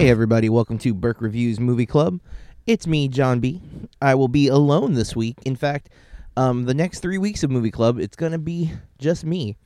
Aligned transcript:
Hey, 0.00 0.08
everybody, 0.08 0.48
welcome 0.48 0.78
to 0.78 0.94
Burke 0.94 1.20
Reviews 1.20 1.60
Movie 1.60 1.84
Club. 1.84 2.22
It's 2.66 2.86
me, 2.86 3.06
John 3.06 3.38
B. 3.38 3.60
I 4.00 4.14
will 4.14 4.28
be 4.28 4.48
alone 4.48 4.94
this 4.94 5.14
week. 5.14 5.36
In 5.44 5.56
fact, 5.56 5.90
um, 6.38 6.64
the 6.64 6.72
next 6.72 7.00
three 7.00 7.18
weeks 7.18 7.42
of 7.42 7.50
Movie 7.50 7.70
Club, 7.70 7.98
it's 7.98 8.16
going 8.16 8.32
to 8.32 8.38
be 8.38 8.72
just 8.98 9.26
me. 9.26 9.58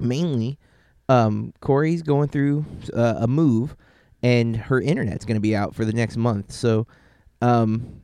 Mainly, 0.00 0.58
um, 1.10 1.52
Corey's 1.60 2.00
going 2.00 2.30
through 2.30 2.64
uh, 2.96 3.16
a 3.18 3.26
move, 3.26 3.76
and 4.22 4.56
her 4.56 4.80
internet's 4.80 5.26
going 5.26 5.36
to 5.36 5.42
be 5.42 5.54
out 5.54 5.74
for 5.74 5.84
the 5.84 5.92
next 5.92 6.16
month. 6.16 6.50
So, 6.50 6.86
um, 7.42 8.00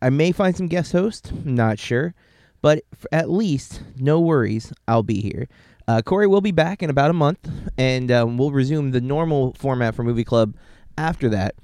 I 0.00 0.10
may 0.10 0.30
find 0.30 0.56
some 0.56 0.68
guest 0.68 0.92
hosts, 0.92 1.32
not 1.42 1.80
sure. 1.80 2.14
But 2.62 2.84
at 3.10 3.28
least, 3.28 3.82
no 3.96 4.20
worries, 4.20 4.72
I'll 4.86 5.02
be 5.02 5.20
here. 5.20 5.48
Uh, 5.88 6.02
Corey 6.02 6.26
will 6.26 6.42
be 6.42 6.52
back 6.52 6.82
in 6.82 6.90
about 6.90 7.10
a 7.10 7.14
month, 7.14 7.50
and 7.78 8.10
um, 8.12 8.36
we'll 8.36 8.50
resume 8.50 8.90
the 8.90 9.00
normal 9.00 9.54
format 9.54 9.94
for 9.94 10.04
Movie 10.04 10.22
Club 10.22 10.54
after 10.98 11.30
that. 11.30 11.54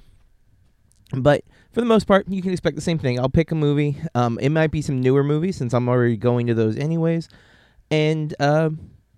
But 1.12 1.44
for 1.72 1.80
the 1.80 1.86
most 1.86 2.06
part, 2.06 2.26
you 2.28 2.40
can 2.40 2.50
expect 2.50 2.74
the 2.74 2.82
same 2.82 2.98
thing. 2.98 3.20
I'll 3.20 3.28
pick 3.28 3.50
a 3.50 3.54
movie. 3.54 3.98
Um, 4.14 4.38
it 4.40 4.48
might 4.48 4.70
be 4.70 4.80
some 4.80 5.00
newer 5.00 5.22
movies 5.22 5.56
since 5.56 5.74
I'm 5.74 5.88
already 5.90 6.16
going 6.16 6.46
to 6.46 6.54
those 6.54 6.76
anyways. 6.78 7.28
And, 7.90 8.34
uh, 8.40 8.70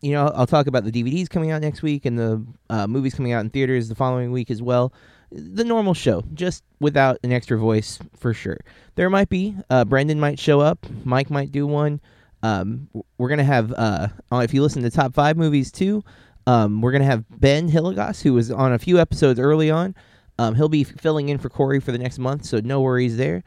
you 0.03 0.11
know, 0.11 0.27
I'll 0.35 0.47
talk 0.47 0.67
about 0.67 0.85
the 0.85 0.91
DVDs 0.91 1.31
coming 1.31 1.53
out 1.53 1.63
next 1.63 1.83
week 1.83 2.05
and 2.05 2.19
the 2.19 2.45
uh, 2.69 2.89
movies 2.89 3.15
coming 3.15 3.33
out 3.33 3.45
in 3.45 3.51
theaters 3.51 3.89
the 3.89 3.95
following 3.95 4.33
week 4.33 4.51
as 4.51 4.61
well. 4.61 4.93
The 5.31 5.65
normal 5.65 5.95
show, 5.95 6.25
just 6.35 6.65
without 6.81 7.19
an 7.23 7.33
extra 7.33 7.57
voice 7.59 8.01
for 8.17 8.35
sure. 8.35 8.59
There 8.97 9.09
might 9.09 9.29
be, 9.29 9.55
uh, 9.71 9.85
Brendan 9.85 10.19
might 10.19 10.41
show 10.41 10.61
up, 10.61 10.85
Mike 11.05 11.31
might 11.31 11.53
do 11.53 11.65
one. 11.67 12.01
Um, 12.43 12.89
we're 13.19 13.29
gonna 13.29 13.45
have 13.45 13.73
uh, 13.73 14.09
uh, 14.33 14.39
if 14.39 14.55
you 14.55 14.63
listen 14.63 14.83
to 14.83 14.91
top 14.91 15.15
five 15.15 15.37
movies 15.37 15.73
too, 15.73 16.05
um, 16.47 16.81
we're 16.81 16.93
gonna 16.93 17.05
have 17.05 17.25
Ben 17.31 17.71
Hilligoss, 17.71 18.23
who 18.23 18.33
was 18.35 18.51
on 18.51 18.73
a 18.73 18.79
few 18.79 18.99
episodes 18.99 19.41
early 19.41 19.71
on. 19.71 19.95
Um, 20.39 20.55
he'll 20.55 20.69
be 20.69 20.85
filling 20.85 21.29
in 21.29 21.39
for 21.39 21.49
Corey 21.49 21.81
for 21.81 21.93
the 21.93 21.99
next 21.99 22.19
month, 22.19 22.45
so 22.45 22.61
no 22.61 22.81
worries 22.81 23.17
there. 23.17 23.43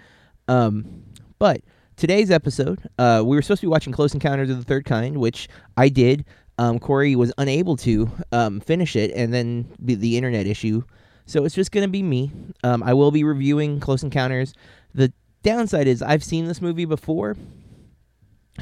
Um, 0.48 1.04
but 1.38 1.62
today's 1.96 2.32
episode, 2.32 2.80
uh, 2.98 3.22
we 3.24 3.36
were 3.36 3.42
supposed 3.42 3.62
to 3.62 3.68
be 3.68 3.72
watching 3.72 3.94
Close 3.94 4.14
Encounters 4.14 4.50
of 4.50 4.58
the 4.58 4.64
Third 4.64 4.86
Kind, 4.86 5.18
which 5.18 5.48
I 5.78 5.90
did. 5.90 6.26
Um, 6.58 6.80
Corey 6.80 7.16
was 7.16 7.32
unable 7.38 7.78
to 7.78 8.12
um, 8.32 8.60
finish 8.60 8.96
it, 8.96 9.12
and 9.16 9.34
then 9.34 9.72
the, 9.80 9.96
the 9.96 10.18
internet 10.18 10.48
issue. 10.48 10.84
So 11.26 11.46
it's 11.46 11.56
just 11.56 11.72
gonna 11.72 11.88
be 11.88 12.02
me. 12.02 12.32
Um, 12.64 12.82
I 12.82 12.94
will 12.94 13.12
be 13.12 13.24
reviewing 13.24 13.80
Close 13.80 14.04
Encounters. 14.04 14.54
The 14.96 15.14
downside 15.44 15.88
is 15.88 16.02
I've 16.02 16.24
seen 16.24 16.46
this 16.46 16.62
movie 16.62 16.86
before, 16.86 17.38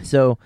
so 0.04 0.38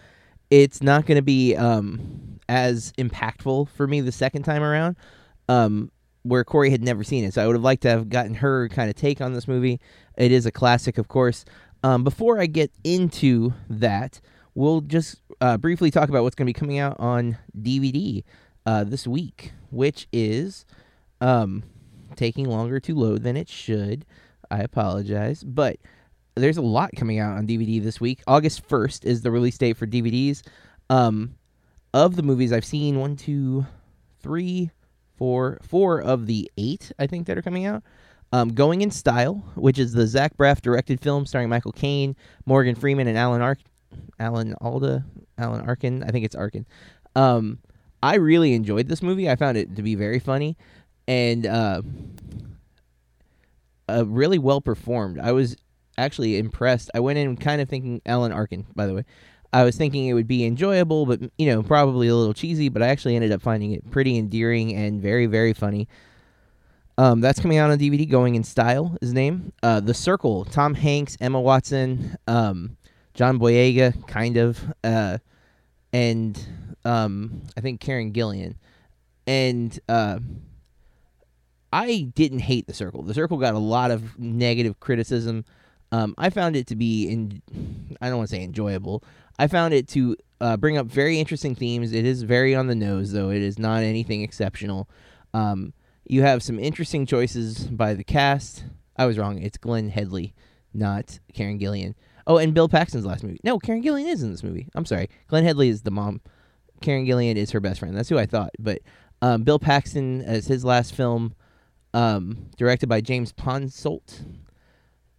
it's 0.50 0.82
not 0.82 1.06
going 1.06 1.18
to 1.18 1.22
be 1.22 1.56
um, 1.56 2.40
as 2.50 2.92
impactful 2.98 3.70
for 3.70 3.88
me 3.88 4.02
the 4.02 4.12
second 4.12 4.44
time 4.44 4.64
around. 4.64 4.96
Um, 5.50 5.92
where 6.24 6.44
Corey 6.44 6.70
had 6.70 6.84
never 6.84 7.04
seen 7.04 7.24
it, 7.24 7.34
so 7.34 7.44
I 7.44 7.48
would 7.48 7.56
have 7.56 7.64
liked 7.64 7.82
to 7.82 7.90
have 7.90 8.10
gotten 8.10 8.36
her 8.36 8.70
kind 8.70 8.90
of 8.90 8.96
take 8.96 9.22
on 9.22 9.34
this 9.34 9.48
movie. 9.48 9.80
It 10.18 10.32
is 10.32 10.46
a 10.46 10.52
classic, 10.52 11.00
of 11.00 11.08
course. 11.08 11.46
Um, 11.84 12.04
before 12.04 12.40
I 12.40 12.46
get 12.46 12.72
into 12.84 13.54
that, 13.70 14.22
we'll 14.54 14.82
just 14.82 15.22
uh, 15.40 15.58
briefly 15.58 15.90
talk 15.90 16.10
about 16.10 16.22
what's 16.24 16.36
going 16.36 16.46
to 16.46 16.50
be 16.50 16.60
coming 16.60 16.78
out 16.78 16.96
on 17.00 17.38
DVD 17.60 18.24
uh, 18.66 18.84
this 18.84 19.08
week, 19.08 19.54
which 19.72 20.08
is 20.14 20.66
um, 21.22 21.64
taking 22.16 22.48
longer 22.48 22.80
to 22.80 22.96
load 22.96 23.24
than 23.24 23.36
it 23.36 23.50
should. 23.50 24.06
I 24.50 24.60
apologize, 24.60 25.44
but 25.44 25.78
there's 26.36 26.58
a 26.58 26.62
lot 26.62 26.92
coming 26.96 27.20
out 27.20 27.38
on 27.38 27.48
DVD 27.48 27.82
this 27.82 28.00
week. 28.00 28.22
August 28.28 28.68
1st 28.68 29.06
is 29.06 29.22
the 29.22 29.32
release 29.32 29.58
date 29.58 29.78
for 29.78 29.86
DVDs. 29.86 30.44
Um, 30.90 31.36
of 31.94 32.16
the 32.16 32.24
movies 32.24 32.54
I've 32.54 32.66
seen, 32.66 33.00
one, 33.00 33.16
two, 33.16 33.66
three, 34.22 34.72
four, 35.18 35.60
four 35.62 36.02
of 36.02 36.26
the 36.26 36.50
eight 36.58 36.92
I 36.98 37.08
think 37.08 37.28
that 37.28 37.38
are 37.38 37.42
coming 37.42 37.66
out. 37.66 37.84
Um, 38.34 38.54
Going 38.54 38.82
in 38.82 38.92
Style, 38.92 39.44
which 39.56 39.78
is 39.78 39.92
the 39.92 40.08
Zach 40.08 40.38
Braff 40.38 40.62
directed 40.62 41.02
film 41.02 41.26
starring 41.26 41.50
Michael 41.50 41.74
Caine, 41.74 42.16
Morgan 42.46 42.76
Freeman, 42.76 43.08
and 43.08 43.18
Alan 43.18 43.42
Ark, 43.42 43.60
Alan 44.20 44.56
Alda, 44.62 45.04
Alan 45.38 45.68
Arkin. 45.68 46.04
I 46.04 46.12
think 46.12 46.24
it's 46.24 46.36
Arkin. 46.36 46.66
Um, 47.16 47.60
I 48.02 48.16
really 48.16 48.54
enjoyed 48.54 48.88
this 48.88 49.02
movie. 49.04 49.30
I 49.30 49.36
found 49.36 49.58
it 49.58 49.76
to 49.76 49.82
be 49.84 49.96
very 49.96 50.20
funny 50.20 50.58
and 51.08 51.46
uh, 51.46 51.82
uh, 53.90 54.06
really 54.08 54.40
well 54.40 54.62
performed. 54.62 55.20
I 55.20 55.34
was 55.34 55.58
actually 56.04 56.38
impressed. 56.38 56.92
I 56.94 57.00
went 57.00 57.20
in 57.20 57.38
kind 57.38 57.62
of 57.62 57.70
thinking 57.70 58.02
Alan 58.06 58.32
Arkin, 58.32 58.66
by 58.76 58.88
the 58.88 58.94
way. 58.94 59.06
I 59.54 59.64
was 59.64 59.76
thinking 59.76 60.08
it 60.08 60.14
would 60.14 60.28
be 60.28 60.46
enjoyable, 60.46 61.06
but 61.06 61.20
you 61.38 61.48
know, 61.48 61.62
probably 61.62 62.08
a 62.08 62.16
little 62.16 62.34
cheesy. 62.34 62.70
But 62.70 62.82
I 62.82 62.88
actually 62.88 63.16
ended 63.16 63.32
up 63.32 63.42
finding 63.42 63.72
it 63.72 63.90
pretty 63.92 64.18
endearing 64.18 64.74
and 64.76 65.02
very, 65.02 65.26
very 65.26 65.54
funny. 65.54 65.88
Um, 66.98 67.22
that's 67.22 67.40
coming 67.40 67.58
out 67.58 67.72
on 67.72 67.80
DVD. 67.80 68.10
Going 68.10 68.36
in 68.36 68.44
Style, 68.44 68.98
his 69.02 69.14
name. 69.14 69.54
Uh, 69.64 69.80
the 69.80 69.94
Circle. 69.94 70.46
Tom 70.46 70.74
Hanks, 70.74 71.18
Emma 71.20 71.42
Watson, 71.42 72.16
um, 72.28 72.78
John 73.14 73.40
Boyega, 73.40 74.08
kind 74.08 74.38
of, 74.38 74.64
uh, 74.84 75.18
and 75.92 76.40
um, 76.86 77.42
I 77.58 77.62
think 77.62 77.82
Karen 77.82 78.14
Gillan. 78.14 78.56
And 79.28 79.78
uh, 79.90 80.20
I 81.74 82.12
didn't 82.16 82.40
hate 82.40 82.68
The 82.68 82.74
Circle. 82.74 83.04
The 83.04 83.14
Circle 83.14 83.38
got 83.38 83.54
a 83.54 83.60
lot 83.60 83.92
of 83.92 84.18
negative 84.20 84.80
criticism. 84.80 85.46
Um, 85.92 86.16
I 86.18 86.30
found 86.30 86.56
it 86.56 86.68
to 86.68 86.76
be, 86.76 87.10
in, 87.10 87.42
I 88.02 88.08
don't 88.08 88.18
want 88.18 88.30
to 88.30 88.36
say 88.36 88.44
enjoyable. 88.44 89.04
I 89.38 89.48
found 89.48 89.74
it 89.74 89.88
to 89.90 90.16
uh, 90.40 90.58
bring 90.58 90.78
up 90.78 90.88
very 90.88 91.20
interesting 91.20 91.56
themes. 91.56 91.94
It 91.94 92.06
is 92.06 92.24
very 92.24 92.56
on 92.56 92.68
the 92.68 92.76
nose, 92.76 93.12
though. 93.12 93.30
It 93.30 93.42
is 93.42 93.60
not 93.60 93.84
anything 93.84 94.22
exceptional. 94.22 94.90
Um, 95.34 95.74
you 96.06 96.22
have 96.22 96.44
some 96.44 96.60
interesting 96.60 97.06
choices 97.06 97.68
by 97.68 97.94
the 97.94 98.04
cast. 98.04 98.66
I 98.98 99.06
was 99.06 99.18
wrong. 99.18 99.42
It's 99.42 99.58
Glenne 99.58 99.90
Headly, 99.90 100.34
not 100.74 101.20
Karen 101.34 101.60
Gillan. 101.60 101.96
Oh, 102.28 102.38
and 102.38 102.54
Bill 102.54 102.70
Paxton's 102.70 103.06
last 103.06 103.24
movie. 103.24 103.40
No, 103.44 103.60
Karen 103.60 103.84
Gillan 103.84 104.08
is 104.08 104.22
in 104.24 104.32
this 104.32 104.44
movie. 104.44 104.68
I'm 104.76 104.86
sorry. 104.86 105.10
Glenne 105.28 105.44
Headly 105.44 105.70
is 105.70 105.82
the 105.82 105.92
mom. 105.92 106.22
Karen 106.82 107.06
Gillan 107.06 107.36
is 107.36 107.52
her 107.52 107.60
best 107.60 107.80
friend. 107.80 107.96
That's 107.96 108.10
who 108.10 108.18
I 108.18 108.26
thought. 108.26 108.52
But 108.60 108.80
um, 109.22 109.44
Bill 109.44 109.60
Paxton 109.60 110.22
as 110.22 110.48
his 110.48 110.64
last 110.64 110.96
film, 110.96 111.36
um, 111.94 112.50
directed 112.58 112.88
by 112.88 113.02
James 113.02 113.34
Ponsoldt 113.34 114.24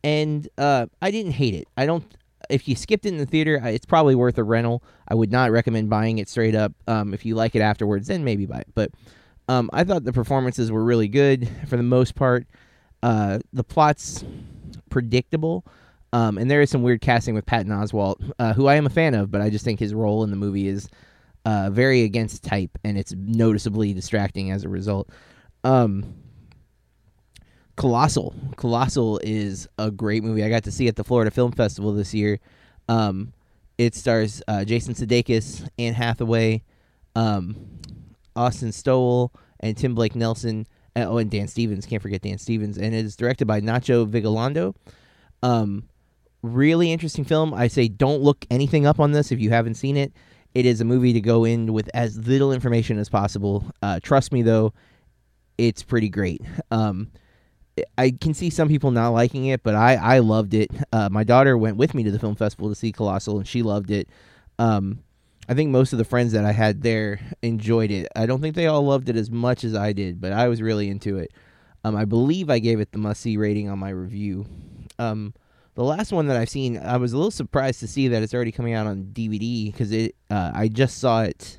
and 0.04 0.48
uh, 0.58 0.86
I 1.00 1.10
didn't 1.10 1.32
hate 1.32 1.54
it. 1.54 1.68
I 1.76 1.86
don't. 1.86 2.04
If 2.50 2.68
you 2.68 2.74
skipped 2.74 3.06
it 3.06 3.10
in 3.10 3.18
the 3.18 3.26
theater, 3.26 3.60
it's 3.64 3.86
probably 3.86 4.14
worth 4.14 4.36
a 4.36 4.42
rental. 4.42 4.82
I 5.08 5.14
would 5.14 5.30
not 5.30 5.50
recommend 5.52 5.88
buying 5.88 6.18
it 6.18 6.28
straight 6.28 6.54
up. 6.54 6.72
Um, 6.86 7.14
if 7.14 7.24
you 7.24 7.34
like 7.34 7.54
it 7.54 7.62
afterwards, 7.62 8.08
then 8.08 8.24
maybe 8.24 8.46
buy 8.46 8.58
it. 8.58 8.68
But 8.74 8.90
um, 9.48 9.70
I 9.72 9.84
thought 9.84 10.04
the 10.04 10.12
performances 10.12 10.70
were 10.70 10.84
really 10.84 11.08
good 11.08 11.48
for 11.68 11.76
the 11.76 11.82
most 11.82 12.14
part. 12.14 12.46
Uh, 13.02 13.38
the 13.52 13.64
plot's 13.64 14.24
predictable, 14.90 15.64
um, 16.12 16.36
and 16.36 16.50
there 16.50 16.60
is 16.60 16.70
some 16.70 16.82
weird 16.82 17.00
casting 17.00 17.34
with 17.34 17.46
Patton 17.46 17.72
Oswalt, 17.72 18.32
uh, 18.38 18.52
who 18.52 18.66
I 18.66 18.74
am 18.74 18.86
a 18.86 18.90
fan 18.90 19.14
of, 19.14 19.30
but 19.30 19.40
I 19.40 19.50
just 19.50 19.64
think 19.64 19.80
his 19.80 19.94
role 19.94 20.22
in 20.24 20.30
the 20.30 20.36
movie 20.36 20.68
is 20.68 20.88
uh, 21.44 21.70
very 21.70 22.02
against 22.02 22.44
type, 22.44 22.78
and 22.84 22.96
it's 22.98 23.12
noticeably 23.16 23.92
distracting 23.92 24.50
as 24.50 24.64
a 24.64 24.68
result. 24.68 25.08
Um, 25.64 26.14
Colossal. 27.76 28.34
Colossal 28.56 29.20
is 29.22 29.68
a 29.78 29.90
great 29.90 30.22
movie. 30.22 30.44
I 30.44 30.48
got 30.48 30.64
to 30.64 30.72
see 30.72 30.88
at 30.88 30.96
the 30.96 31.04
Florida 31.04 31.30
Film 31.30 31.52
Festival 31.52 31.92
this 31.92 32.12
year. 32.12 32.38
Um, 32.88 33.32
it 33.78 33.94
stars 33.94 34.42
uh, 34.46 34.64
Jason 34.64 34.94
Sudeikis, 34.94 35.66
Anne 35.78 35.94
Hathaway, 35.94 36.62
um, 37.16 37.56
Austin 38.36 38.72
Stowell, 38.72 39.32
and 39.60 39.76
Tim 39.76 39.94
Blake 39.94 40.14
Nelson. 40.14 40.66
And, 40.94 41.08
oh, 41.08 41.16
and 41.18 41.30
Dan 41.30 41.48
Stevens. 41.48 41.86
Can't 41.86 42.02
forget 42.02 42.20
Dan 42.20 42.38
Stevens. 42.38 42.76
And 42.76 42.94
it 42.94 43.04
is 43.04 43.16
directed 43.16 43.46
by 43.46 43.60
Nacho 43.60 44.06
Vigalondo. 44.06 44.74
Um, 45.42 45.88
really 46.42 46.92
interesting 46.92 47.24
film. 47.24 47.54
I 47.54 47.68
say 47.68 47.88
don't 47.88 48.20
look 48.20 48.44
anything 48.50 48.86
up 48.86 49.00
on 49.00 49.12
this 49.12 49.32
if 49.32 49.40
you 49.40 49.50
haven't 49.50 49.74
seen 49.74 49.96
it. 49.96 50.12
It 50.54 50.66
is 50.66 50.82
a 50.82 50.84
movie 50.84 51.14
to 51.14 51.20
go 51.20 51.44
in 51.44 51.72
with 51.72 51.88
as 51.94 52.18
little 52.28 52.52
information 52.52 52.98
as 52.98 53.08
possible. 53.08 53.64
Uh, 53.80 54.00
trust 54.02 54.32
me, 54.32 54.42
though, 54.42 54.74
it's 55.56 55.82
pretty 55.82 56.10
great. 56.10 56.42
Um, 56.70 57.10
I 57.96 58.10
can 58.10 58.34
see 58.34 58.50
some 58.50 58.68
people 58.68 58.90
not 58.90 59.10
liking 59.10 59.46
it, 59.46 59.62
but 59.62 59.74
I 59.74 59.94
I 59.94 60.18
loved 60.18 60.54
it. 60.54 60.70
Uh, 60.94 61.08
my 61.10 61.24
daughter 61.24 61.56
went 61.56 61.78
with 61.78 61.94
me 61.94 62.02
to 62.02 62.10
the 62.10 62.18
film 62.18 62.34
festival 62.34 62.68
to 62.68 62.74
see 62.74 62.92
Colossal, 62.92 63.38
and 63.38 63.48
she 63.48 63.62
loved 63.62 63.90
it. 63.90 64.08
Um, 64.58 64.98
I 65.48 65.54
think 65.54 65.70
most 65.70 65.94
of 65.94 65.98
the 65.98 66.04
friends 66.04 66.32
that 66.32 66.44
I 66.44 66.52
had 66.52 66.82
there 66.82 67.18
enjoyed 67.40 67.90
it. 67.90 68.08
I 68.14 68.26
don't 68.26 68.42
think 68.42 68.54
they 68.54 68.66
all 68.66 68.82
loved 68.82 69.08
it 69.08 69.16
as 69.16 69.30
much 69.30 69.64
as 69.64 69.74
I 69.74 69.94
did, 69.94 70.20
but 70.20 70.32
I 70.34 70.48
was 70.48 70.60
really 70.60 70.90
into 70.90 71.16
it. 71.16 71.32
Um, 71.82 71.96
I 71.96 72.04
believe 72.04 72.50
I 72.50 72.58
gave 72.58 72.78
it 72.78 72.92
the 72.92 72.98
must 72.98 73.22
see 73.22 73.38
rating 73.38 73.70
on 73.70 73.78
my 73.78 73.88
review. 73.88 74.44
Um, 74.98 75.32
the 75.74 75.82
last 75.82 76.12
one 76.12 76.26
that 76.26 76.36
I've 76.36 76.50
seen, 76.50 76.76
I 76.76 76.98
was 76.98 77.14
a 77.14 77.16
little 77.16 77.30
surprised 77.30 77.80
to 77.80 77.88
see 77.88 78.08
that 78.08 78.22
it's 78.22 78.34
already 78.34 78.52
coming 78.52 78.74
out 78.74 78.86
on 78.86 79.10
DVD 79.14 79.72
because 79.72 79.92
it. 79.92 80.14
Uh, 80.30 80.50
I 80.54 80.68
just 80.68 80.98
saw 80.98 81.22
it. 81.22 81.58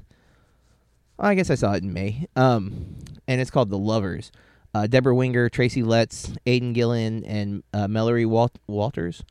I 1.17 1.33
guess 1.33 1.49
I 1.49 1.55
saw 1.55 1.73
it 1.73 1.81
in 1.81 1.91
May. 1.91 2.27
Um, 2.35 2.97
and 3.27 3.41
it's 3.41 3.49
called 3.49 3.71
The 3.71 3.79
Lovers 3.79 4.31
uh, 4.73 4.87
Debra 4.87 5.13
Winger, 5.13 5.49
Tracy 5.49 5.83
Letts, 5.83 6.33
Aidan 6.45 6.73
Gillen, 6.73 7.23
and 7.25 7.63
uh, 7.73 7.87
Mallory 7.87 8.25
Walt- 8.25 8.59
Walters. 8.67 9.23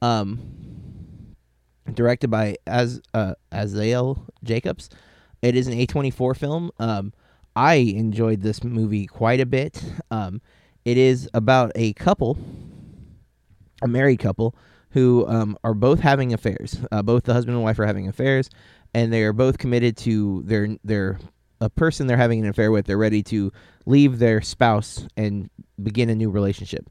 Um, 0.00 0.40
directed 1.94 2.28
by 2.28 2.56
Az 2.66 3.00
uh, 3.14 3.34
Jacobs. 4.44 4.90
It 5.40 5.56
is 5.56 5.66
an 5.66 5.74
A24 5.74 6.36
film. 6.36 6.70
Um, 6.78 7.12
I 7.54 7.74
enjoyed 7.74 8.42
this 8.42 8.62
movie 8.64 9.06
quite 9.06 9.40
a 9.40 9.46
bit. 9.46 9.82
Um, 10.10 10.40
it 10.84 10.96
is 10.96 11.28
about 11.34 11.72
a 11.74 11.92
couple, 11.94 12.38
a 13.82 13.88
married 13.88 14.18
couple, 14.18 14.54
who 14.90 15.26
um, 15.26 15.56
are 15.64 15.74
both 15.74 16.00
having 16.00 16.32
affairs. 16.32 16.78
Uh, 16.90 17.02
both 17.02 17.24
the 17.24 17.32
husband 17.32 17.56
and 17.56 17.64
wife 17.64 17.78
are 17.78 17.86
having 17.86 18.08
affairs, 18.08 18.50
and 18.94 19.12
they 19.12 19.22
are 19.22 19.32
both 19.32 19.58
committed 19.58 19.96
to 19.98 20.42
their 20.44 20.76
their 20.84 21.18
a 21.62 21.70
person 21.70 22.08
they're 22.08 22.16
having 22.16 22.40
an 22.40 22.48
affair 22.48 22.72
with. 22.72 22.86
They're 22.86 22.98
ready 22.98 23.22
to 23.24 23.52
leave 23.86 24.18
their 24.18 24.42
spouse 24.42 25.06
and 25.16 25.48
begin 25.80 26.10
a 26.10 26.14
new 26.14 26.28
relationship. 26.28 26.90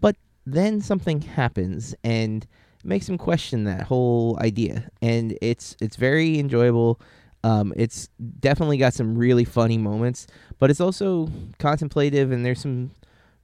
But 0.00 0.16
then 0.44 0.80
something 0.80 1.22
happens 1.22 1.94
and 2.02 2.46
makes 2.82 3.06
them 3.06 3.16
question 3.16 3.64
that 3.64 3.82
whole 3.82 4.38
idea, 4.40 4.90
and 5.00 5.38
it's 5.40 5.76
it's 5.80 5.96
very 5.96 6.38
enjoyable. 6.38 7.00
Um, 7.44 7.72
it's 7.76 8.08
definitely 8.40 8.76
got 8.76 8.92
some 8.92 9.16
really 9.16 9.44
funny 9.44 9.78
moments, 9.78 10.26
but 10.58 10.68
it's 10.70 10.80
also 10.80 11.30
contemplative, 11.58 12.32
and 12.32 12.44
there's 12.44 12.60
some 12.60 12.90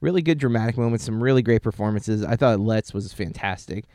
really 0.01 0.21
good 0.21 0.37
dramatic 0.37 0.77
moments, 0.77 1.05
some 1.05 1.23
really 1.23 1.41
great 1.41 1.63
performances. 1.63 2.23
I 2.23 2.35
thought 2.35 2.59
Letts 2.59 2.93
was 2.93 3.13
fantastic, 3.13 3.85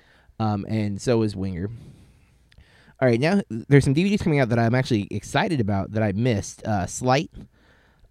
um, 0.40 0.64
and 0.66 1.00
so 1.00 1.18
was 1.18 1.36
Winger. 1.36 1.68
All 3.02 3.08
right, 3.08 3.18
now 3.18 3.40
there's 3.50 3.82
some 3.82 3.96
DVDs 3.96 4.22
coming 4.22 4.38
out 4.38 4.48
that 4.50 4.60
I'm 4.60 4.76
actually 4.76 5.08
excited 5.10 5.60
about 5.60 5.90
that 5.90 6.04
I 6.04 6.12
missed. 6.12 6.64
Uh, 6.64 6.86
Sleight, 6.86 7.32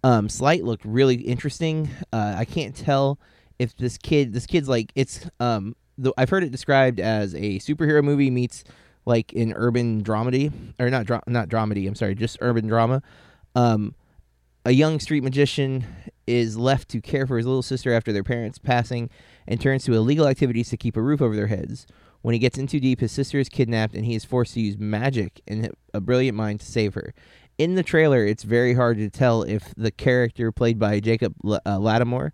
um, 0.04 0.28
Sleight 0.28 0.64
looked 0.64 0.84
really 0.84 1.14
interesting. 1.14 1.88
Uh, 2.12 2.34
I 2.36 2.44
can't 2.44 2.76
tell 2.76 3.18
if 3.58 3.74
this 3.74 3.96
kid, 3.96 4.34
this 4.34 4.44
kid's 4.44 4.68
like 4.68 4.92
it's. 4.94 5.26
Um, 5.40 5.76
the, 5.96 6.12
I've 6.18 6.28
heard 6.28 6.44
it 6.44 6.52
described 6.52 7.00
as 7.00 7.34
a 7.34 7.58
superhero 7.58 8.04
movie 8.04 8.30
meets 8.30 8.64
like 9.06 9.32
an 9.32 9.54
urban 9.56 10.04
dramedy, 10.04 10.52
or 10.78 10.90
not 10.90 11.06
dra- 11.06 11.22
not 11.26 11.48
dramedy. 11.48 11.88
I'm 11.88 11.94
sorry, 11.94 12.14
just 12.14 12.36
urban 12.42 12.66
drama. 12.66 13.00
Um, 13.54 13.94
a 14.66 14.72
young 14.72 15.00
street 15.00 15.24
magician 15.24 15.86
is 16.26 16.58
left 16.58 16.90
to 16.90 17.00
care 17.00 17.26
for 17.26 17.38
his 17.38 17.46
little 17.46 17.62
sister 17.62 17.94
after 17.94 18.12
their 18.12 18.24
parents' 18.24 18.58
passing 18.58 19.08
and 19.48 19.58
turns 19.58 19.84
to 19.84 19.94
illegal 19.94 20.28
activities 20.28 20.68
to 20.68 20.76
keep 20.76 20.98
a 20.98 21.02
roof 21.02 21.22
over 21.22 21.34
their 21.34 21.46
heads. 21.46 21.86
When 22.22 22.32
he 22.32 22.38
gets 22.38 22.56
in 22.56 22.66
too 22.66 22.80
deep, 22.80 23.00
his 23.00 23.12
sister 23.12 23.38
is 23.38 23.48
kidnapped 23.48 23.94
and 23.94 24.04
he 24.04 24.14
is 24.14 24.24
forced 24.24 24.54
to 24.54 24.60
use 24.60 24.78
magic 24.78 25.40
and 25.46 25.70
a 25.92 26.00
brilliant 26.00 26.36
mind 26.36 26.60
to 26.60 26.66
save 26.66 26.94
her. 26.94 27.14
In 27.58 27.74
the 27.74 27.82
trailer, 27.82 28.24
it's 28.24 28.44
very 28.44 28.74
hard 28.74 28.96
to 28.98 29.10
tell 29.10 29.42
if 29.42 29.74
the 29.76 29.90
character 29.90 30.50
played 30.50 30.78
by 30.78 31.00
Jacob 31.00 31.34
uh, 31.44 31.78
Latimore 31.78 32.30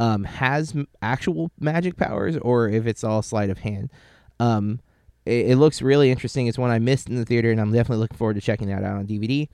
um, 0.00 0.24
has 0.24 0.74
actual 1.02 1.50
magic 1.58 1.96
powers 1.96 2.36
or 2.36 2.68
if 2.68 2.86
it's 2.86 3.02
all 3.02 3.22
sleight 3.22 3.50
of 3.50 3.58
hand. 3.58 3.90
Um, 4.38 4.80
it, 5.24 5.50
it, 5.50 5.56
looks 5.56 5.82
really 5.82 6.10
interesting. 6.10 6.46
It's 6.46 6.58
one 6.58 6.70
I 6.70 6.78
missed 6.78 7.08
in 7.08 7.16
the 7.16 7.24
theater, 7.24 7.50
and 7.50 7.60
I'm 7.60 7.72
definitely 7.72 8.00
looking 8.00 8.16
forward 8.16 8.34
to 8.34 8.40
checking 8.40 8.68
that 8.68 8.84
out 8.84 8.96
on 8.96 9.06
DVD. 9.06 9.48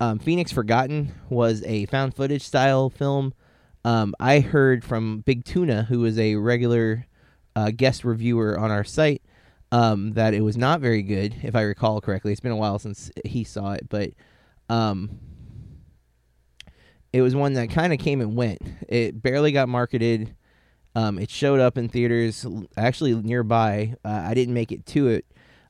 Um, 0.00 0.18
Phoenix 0.18 0.50
Forgotten 0.50 1.12
was 1.28 1.62
a 1.64 1.86
found 1.86 2.14
footage 2.14 2.42
style 2.42 2.90
film. 2.90 3.34
Um, 3.84 4.14
I 4.18 4.40
heard 4.40 4.84
from 4.84 5.20
Big 5.20 5.44
Tuna, 5.44 5.84
who 5.84 6.04
is 6.04 6.18
a 6.18 6.36
regular 6.36 7.06
uh, 7.56 7.70
guest 7.74 8.04
reviewer 8.04 8.58
on 8.58 8.70
our 8.70 8.84
site, 8.84 9.22
um, 9.70 10.12
that 10.12 10.34
it 10.34 10.40
was 10.40 10.56
not 10.56 10.80
very 10.80 11.02
good, 11.02 11.34
if 11.42 11.54
I 11.54 11.62
recall 11.62 12.00
correctly. 12.00 12.32
It's 12.32 12.40
been 12.40 12.52
a 12.52 12.56
while 12.56 12.78
since 12.78 13.10
he 13.24 13.44
saw 13.44 13.72
it, 13.72 13.88
but 13.88 14.10
um, 14.68 15.18
it 17.12 17.22
was 17.22 17.34
one 17.34 17.54
that 17.54 17.70
kind 17.70 17.92
of 17.92 17.98
came 17.98 18.20
and 18.20 18.36
went. 18.36 18.62
It 18.88 19.22
barely 19.22 19.52
got 19.52 19.68
marketed. 19.68 20.34
Um, 20.94 21.18
it 21.18 21.30
showed 21.30 21.60
up 21.60 21.78
in 21.78 21.88
theaters 21.88 22.46
actually 22.76 23.14
nearby. 23.14 23.94
Uh, 24.04 24.24
I 24.26 24.34
didn't 24.34 24.54
make 24.54 24.72
it 24.72 24.84
to 24.86 25.08
it 25.08 25.24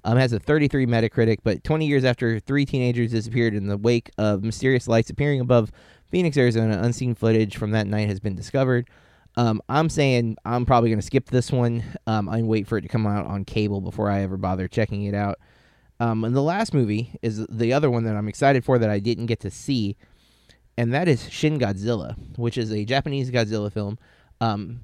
um, 0.05 0.17
has 0.17 0.33
a 0.33 0.39
33 0.39 0.87
Metacritic, 0.87 1.39
but 1.43 1.63
20 1.65 1.87
years 1.87 2.05
after 2.05 2.41
three 2.41 2.65
teenagers 2.65 3.13
disappeared 3.13 3.55
in 3.55 3.67
the 3.67 3.77
wake 3.77 4.11
of 4.19 4.43
mysterious 4.43 4.89
lights 4.89 5.11
appearing 5.11 5.41
above 5.41 5.71
Phoenix, 6.11 6.37
Arizona, 6.37 6.81
unseen 6.83 7.15
footage 7.15 7.57
from 7.57 7.71
that 7.71 7.87
night 7.87 8.09
has 8.09 8.21
been 8.21 8.35
discovered. 8.35 8.89
Um, 9.37 9.63
I'm 9.69 9.89
saying 9.89 10.37
I'm 10.45 10.67
probably 10.67 10.91
going 10.91 11.01
to 11.01 11.07
skip 11.07 11.31
this 11.31 11.51
one 11.51 11.83
um, 12.07 12.29
and 12.29 12.47
wait 12.49 12.67
for 12.67 12.77
it 12.79 12.83
to 12.83 12.89
come 12.89 13.07
out 13.07 13.27
on 13.27 13.45
cable 13.45 13.81
before 13.81 14.11
I 14.11 14.23
ever 14.23 14.37
bother 14.37 14.69
checking 14.69 15.05
it 15.05 15.15
out. 15.15 15.39
Um, 16.01 16.25
and 16.25 16.35
the 16.35 16.43
last 16.43 16.75
movie 16.75 17.19
is 17.23 17.47
the 17.47 17.73
other 17.73 17.91
one 17.91 18.05
that 18.05 18.17
I'm 18.17 18.29
excited 18.29 18.65
for 18.65 18.79
that 18.79 18.91
I 18.91 18.99
didn't 18.99 19.27
get 19.27 19.41
to 19.41 19.51
see, 19.51 19.97
and 20.77 20.93
that 20.93 21.09
is 21.09 21.31
Shin 21.31 21.59
Godzilla, 21.59 22.17
which 22.37 22.59
is 22.59 22.73
a 22.73 22.85
Japanese 22.85 23.31
Godzilla 23.31 23.73
film. 23.73 23.99
Um, 24.41 24.81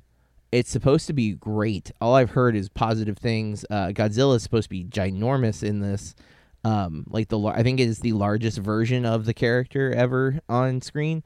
it's 0.53 0.71
supposed 0.71 1.07
to 1.09 1.13
be 1.13 1.33
great. 1.33 1.91
All 2.01 2.15
I've 2.15 2.31
heard 2.31 2.57
is 2.57 2.69
positive 2.69 3.19
things. 3.19 3.65
Uh, 3.69 3.89
Godzilla 3.89 4.37
is 4.37 4.43
supposed 4.43 4.65
to 4.65 4.71
be 4.71 4.85
ginormous 4.85 5.63
in 5.63 5.81
this. 5.81 6.15
Um, 6.65 7.05
like 7.09 7.29
the 7.29 7.39
I 7.39 7.63
think 7.63 7.81
it 7.81 7.89
is 7.89 8.01
the 8.01 8.13
largest 8.13 8.59
version 8.59 9.05
of 9.05 9.25
the 9.25 9.35
character 9.35 9.93
ever 9.93 10.41
on 10.49 10.81
screen. 10.81 11.23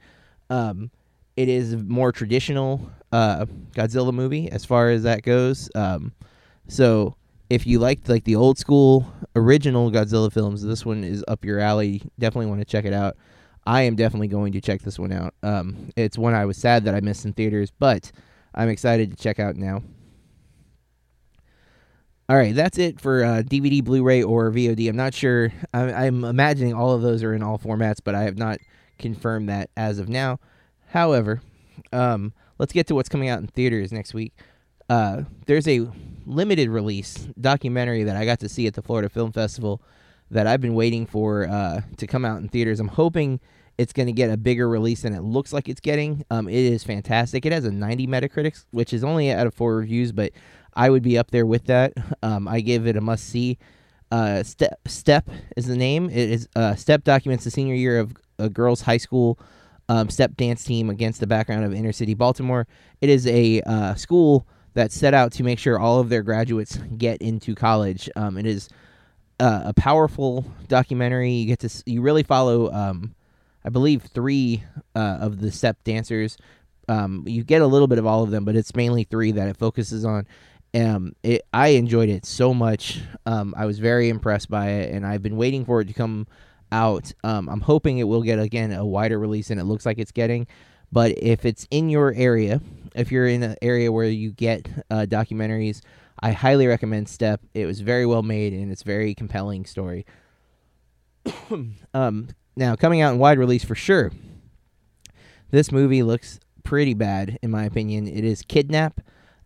Um, 0.49 0.91
it 1.35 1.49
is 1.49 1.75
more 1.75 2.11
traditional 2.11 2.89
uh, 3.11 3.45
Godzilla 3.71 4.13
movie 4.13 4.51
as 4.51 4.65
far 4.65 4.89
as 4.89 5.03
that 5.03 5.23
goes. 5.23 5.69
Um, 5.75 6.13
so 6.67 7.15
if 7.49 7.67
you 7.67 7.79
liked 7.79 8.09
like 8.09 8.23
the 8.23 8.35
old 8.35 8.57
school 8.57 9.11
original 9.35 9.91
Godzilla 9.91 10.31
films, 10.31 10.61
this 10.61 10.85
one 10.85 11.03
is 11.03 11.23
up 11.27 11.45
your 11.45 11.59
alley. 11.59 12.01
Definitely 12.19 12.47
want 12.47 12.61
to 12.61 12.65
check 12.65 12.85
it 12.85 12.93
out. 12.93 13.17
I 13.65 13.83
am 13.83 13.95
definitely 13.95 14.27
going 14.27 14.51
to 14.53 14.61
check 14.61 14.81
this 14.81 14.99
one 14.99 15.11
out. 15.11 15.33
Um, 15.41 15.89
it's 15.95 16.17
one 16.17 16.33
I 16.33 16.45
was 16.45 16.57
sad 16.57 16.83
that 16.85 16.95
I 16.95 16.99
missed 16.99 17.25
in 17.25 17.33
theaters, 17.33 17.71
but 17.71 18.11
I'm 18.53 18.69
excited 18.69 19.11
to 19.11 19.17
check 19.17 19.39
out 19.39 19.55
now. 19.55 19.83
All 22.29 22.37
right, 22.37 22.55
that's 22.55 22.77
it 22.77 22.99
for 23.01 23.23
uh, 23.23 23.43
DVD, 23.43 23.83
Blu-ray, 23.83 24.23
or 24.23 24.49
VOD. 24.49 24.89
I'm 24.89 24.95
not 24.95 25.13
sure. 25.13 25.51
I'm, 25.73 25.93
I'm, 25.93 26.23
imagining 26.23 26.73
all 26.73 26.91
of 26.91 27.01
those 27.01 27.21
are 27.21 27.33
in 27.33 27.43
all 27.43 27.59
formats, 27.59 27.97
but 28.03 28.15
I 28.15 28.23
have 28.23 28.37
not 28.37 28.59
confirmed 28.97 29.49
that 29.49 29.69
as 29.75 29.99
of 29.99 30.07
now. 30.07 30.39
However, 30.93 31.41
um, 31.91 32.33
let's 32.59 32.71
get 32.71 32.85
to 32.85 32.95
what's 32.95 33.09
coming 33.09 33.27
out 33.27 33.39
in 33.39 33.47
theaters 33.47 33.91
next 33.91 34.13
week. 34.13 34.31
Uh, 34.87 35.23
there's 35.47 35.67
a 35.67 35.89
limited 36.27 36.69
release 36.69 37.27
documentary 37.41 38.03
that 38.03 38.15
I 38.15 38.25
got 38.25 38.39
to 38.41 38.47
see 38.47 38.67
at 38.67 38.75
the 38.75 38.83
Florida 38.83 39.09
Film 39.09 39.31
Festival 39.31 39.81
that 40.29 40.45
I've 40.45 40.61
been 40.61 40.75
waiting 40.75 41.07
for 41.07 41.47
uh, 41.47 41.81
to 41.97 42.05
come 42.05 42.23
out 42.25 42.41
in 42.41 42.47
theaters. 42.47 42.79
I'm 42.79 42.89
hoping 42.89 43.39
it's 43.79 43.91
going 43.91 44.05
to 44.05 44.13
get 44.13 44.29
a 44.29 44.37
bigger 44.37 44.69
release 44.69 45.01
than 45.01 45.15
it 45.15 45.23
looks 45.23 45.51
like 45.51 45.67
it's 45.67 45.81
getting. 45.81 46.25
Um, 46.29 46.47
it 46.47 46.53
is 46.53 46.83
fantastic. 46.83 47.43
It 47.43 47.51
has 47.51 47.65
a 47.65 47.71
90 47.71 48.05
Metacritic, 48.05 48.63
which 48.69 48.93
is 48.93 49.03
only 49.03 49.31
out 49.31 49.47
of 49.47 49.55
four 49.55 49.77
reviews, 49.77 50.11
but 50.11 50.31
I 50.75 50.91
would 50.91 51.01
be 51.01 51.17
up 51.17 51.31
there 51.31 51.47
with 51.47 51.65
that. 51.65 51.93
Um, 52.21 52.47
I 52.47 52.61
give 52.61 52.85
it 52.85 52.95
a 52.95 53.01
must 53.01 53.25
see. 53.25 53.57
Uh, 54.11 54.43
Step 54.43 54.79
Step 54.87 55.27
is 55.57 55.65
the 55.65 55.75
name. 55.75 56.11
It 56.11 56.29
is 56.29 56.47
uh, 56.55 56.75
Step 56.75 57.03
documents 57.03 57.45
the 57.45 57.49
senior 57.49 57.73
year 57.73 57.97
of 57.97 58.13
a 58.37 58.47
girls' 58.47 58.81
high 58.81 58.97
school 58.97 59.39
um, 59.89 60.09
step 60.09 60.35
dance 60.35 60.63
team 60.63 60.89
against 60.89 61.19
the 61.19 61.27
background 61.27 61.65
of 61.65 61.73
inner 61.73 61.91
city 61.91 62.13
Baltimore. 62.13 62.67
It 63.01 63.09
is 63.09 63.27
a 63.27 63.61
uh, 63.61 63.95
school 63.95 64.47
that 64.73 64.91
set 64.91 65.13
out 65.13 65.31
to 65.33 65.43
make 65.43 65.59
sure 65.59 65.79
all 65.79 65.99
of 65.99 66.09
their 66.09 66.23
graduates 66.23 66.77
get 66.97 67.21
into 67.21 67.53
college. 67.55 68.09
Um, 68.15 68.37
it 68.37 68.45
is 68.45 68.69
uh, 69.39 69.61
a 69.65 69.73
powerful 69.73 70.45
documentary. 70.67 71.31
You 71.31 71.47
get 71.47 71.59
to 71.59 71.83
you 71.85 72.01
really 72.01 72.23
follow 72.23 72.71
um, 72.71 73.13
I 73.65 73.69
believe 73.69 74.03
three 74.03 74.63
uh, 74.95 75.17
of 75.21 75.39
the 75.39 75.51
step 75.51 75.83
dancers. 75.83 76.37
Um, 76.87 77.23
you 77.25 77.43
get 77.43 77.61
a 77.61 77.67
little 77.67 77.87
bit 77.87 77.97
of 77.97 78.05
all 78.05 78.23
of 78.23 78.31
them, 78.31 78.43
but 78.45 78.55
it's 78.55 78.75
mainly 78.75 79.03
three 79.05 79.31
that 79.31 79.47
it 79.47 79.57
focuses 79.57 80.03
on. 80.03 80.27
Um, 80.75 81.15
it, 81.23 81.43
I 81.53 81.69
enjoyed 81.69 82.09
it 82.09 82.25
so 82.25 82.53
much. 82.53 82.99
Um, 83.25 83.53
I 83.55 83.65
was 83.65 83.79
very 83.79 84.09
impressed 84.09 84.49
by 84.49 84.69
it, 84.69 84.93
and 84.93 85.05
I've 85.05 85.21
been 85.21 85.37
waiting 85.37 85.65
for 85.65 85.81
it 85.81 85.87
to 85.87 85.93
come 85.93 86.27
out. 86.73 87.13
Um, 87.23 87.47
I'm 87.47 87.61
hoping 87.61 87.99
it 87.99 88.03
will 88.03 88.23
get 88.23 88.39
again 88.39 88.73
a 88.73 88.85
wider 88.85 89.17
release, 89.19 89.49
and 89.49 89.59
it 89.59 89.63
looks 89.63 89.85
like 89.85 89.99
it's 89.99 90.11
getting. 90.11 90.47
But 90.91 91.17
if 91.17 91.45
it's 91.45 91.67
in 91.71 91.89
your 91.89 92.13
area, 92.13 92.61
if 92.95 93.11
you're 93.11 93.27
in 93.27 93.43
an 93.43 93.55
area 93.61 93.91
where 93.91 94.05
you 94.05 94.31
get 94.31 94.67
uh, 94.89 95.05
documentaries, 95.07 95.81
I 96.19 96.31
highly 96.31 96.67
recommend 96.67 97.09
Step. 97.09 97.41
It 97.53 97.65
was 97.65 97.79
very 97.79 98.05
well 98.05 98.23
made, 98.23 98.53
and 98.53 98.71
it's 98.71 98.83
very 98.83 99.15
compelling 99.15 99.65
story. 99.65 100.05
um, 101.93 102.27
now, 102.55 102.75
coming 102.75 103.01
out 103.01 103.13
in 103.13 103.19
wide 103.19 103.39
release 103.39 103.63
for 103.63 103.75
sure. 103.75 104.11
This 105.51 105.71
movie 105.71 106.03
looks 106.03 106.39
pretty 106.63 106.93
bad, 106.93 107.37
in 107.41 107.51
my 107.51 107.63
opinion. 107.65 108.07
It 108.07 108.23
is 108.23 108.41
Kidnap, 108.41 109.01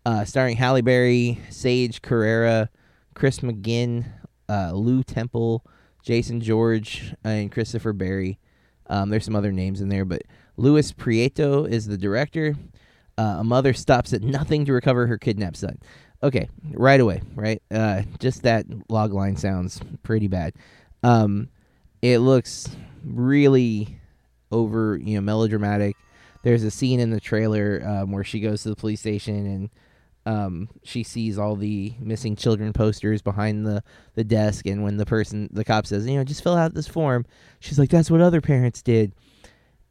uh, 0.06 0.24
starring 0.24 0.56
Halle 0.56 0.82
Berry, 0.82 1.40
Sage 1.50 2.02
Carrera, 2.02 2.70
Chris 3.14 3.40
McGinn, 3.40 4.06
uh, 4.48 4.72
Lew 4.74 5.04
Temple, 5.04 5.66
Jason 6.08 6.40
George, 6.40 7.14
and 7.26 7.52
Christopher 7.52 7.92
Berry. 7.92 8.40
Um, 8.90 9.10
there's 9.10 9.26
some 9.26 9.36
other 9.36 9.52
names 9.52 9.82
in 9.82 9.90
there, 9.90 10.06
but 10.06 10.22
Luis 10.56 10.94
Prieto 10.94 11.70
is 11.70 11.86
the 11.86 11.98
director. 11.98 12.56
Uh, 13.18 13.36
a 13.40 13.44
mother 13.44 13.74
stops 13.74 14.14
at 14.14 14.22
nothing 14.22 14.64
to 14.64 14.72
recover 14.72 15.06
her 15.08 15.18
kidnapped 15.18 15.58
son. 15.58 15.78
Okay, 16.24 16.48
right 16.72 17.02
away, 17.02 17.22
right? 17.36 17.62
Uh, 17.70 18.04
just 18.20 18.44
that 18.44 18.66
log 18.90 19.12
line 19.12 19.36
sounds 19.36 19.82
pretty 20.02 20.30
bad. 20.30 20.54
Um, 21.04 21.50
it 22.02 22.20
looks 22.20 22.70
really 23.04 24.00
over, 24.50 24.96
you 24.96 25.16
know, 25.16 25.22
melodramatic. 25.22 25.98
There's 26.42 26.64
a 26.64 26.72
scene 26.72 27.02
in 27.02 27.10
the 27.10 27.20
trailer 27.20 27.84
um, 27.86 28.14
where 28.14 28.24
she 28.24 28.40
goes 28.40 28.64
to 28.64 28.70
the 28.70 28.78
police 28.78 29.02
station 29.02 29.46
and 29.46 29.70
um, 30.28 30.68
she 30.84 31.04
sees 31.04 31.40
all 31.40 31.56
the 31.56 31.94
missing 32.02 32.36
children 32.36 32.74
posters 32.74 33.22
behind 33.22 33.66
the, 33.66 33.82
the 34.16 34.26
desk. 34.26 34.66
And 34.66 34.84
when 34.84 34.98
the 34.98 35.06
person, 35.06 35.48
the 35.54 35.64
cop 35.64 35.88
says, 35.88 36.06
you 36.06 36.18
know, 36.18 36.26
just 36.26 36.44
fill 36.44 36.58
out 36.58 36.74
this 36.74 36.88
form, 36.88 37.26
she's 37.62 37.80
like, 37.80 37.90
that's 37.90 38.12
what 38.12 38.20
other 38.20 38.42
parents 38.42 38.82
did. 38.82 39.16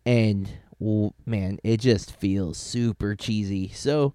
And 0.05 0.51
well, 0.79 1.15
man, 1.25 1.59
it 1.65 1.81
just 1.81 2.15
feels 2.15 2.59
super 2.59 3.17
cheesy. 3.17 3.69
So 3.69 4.13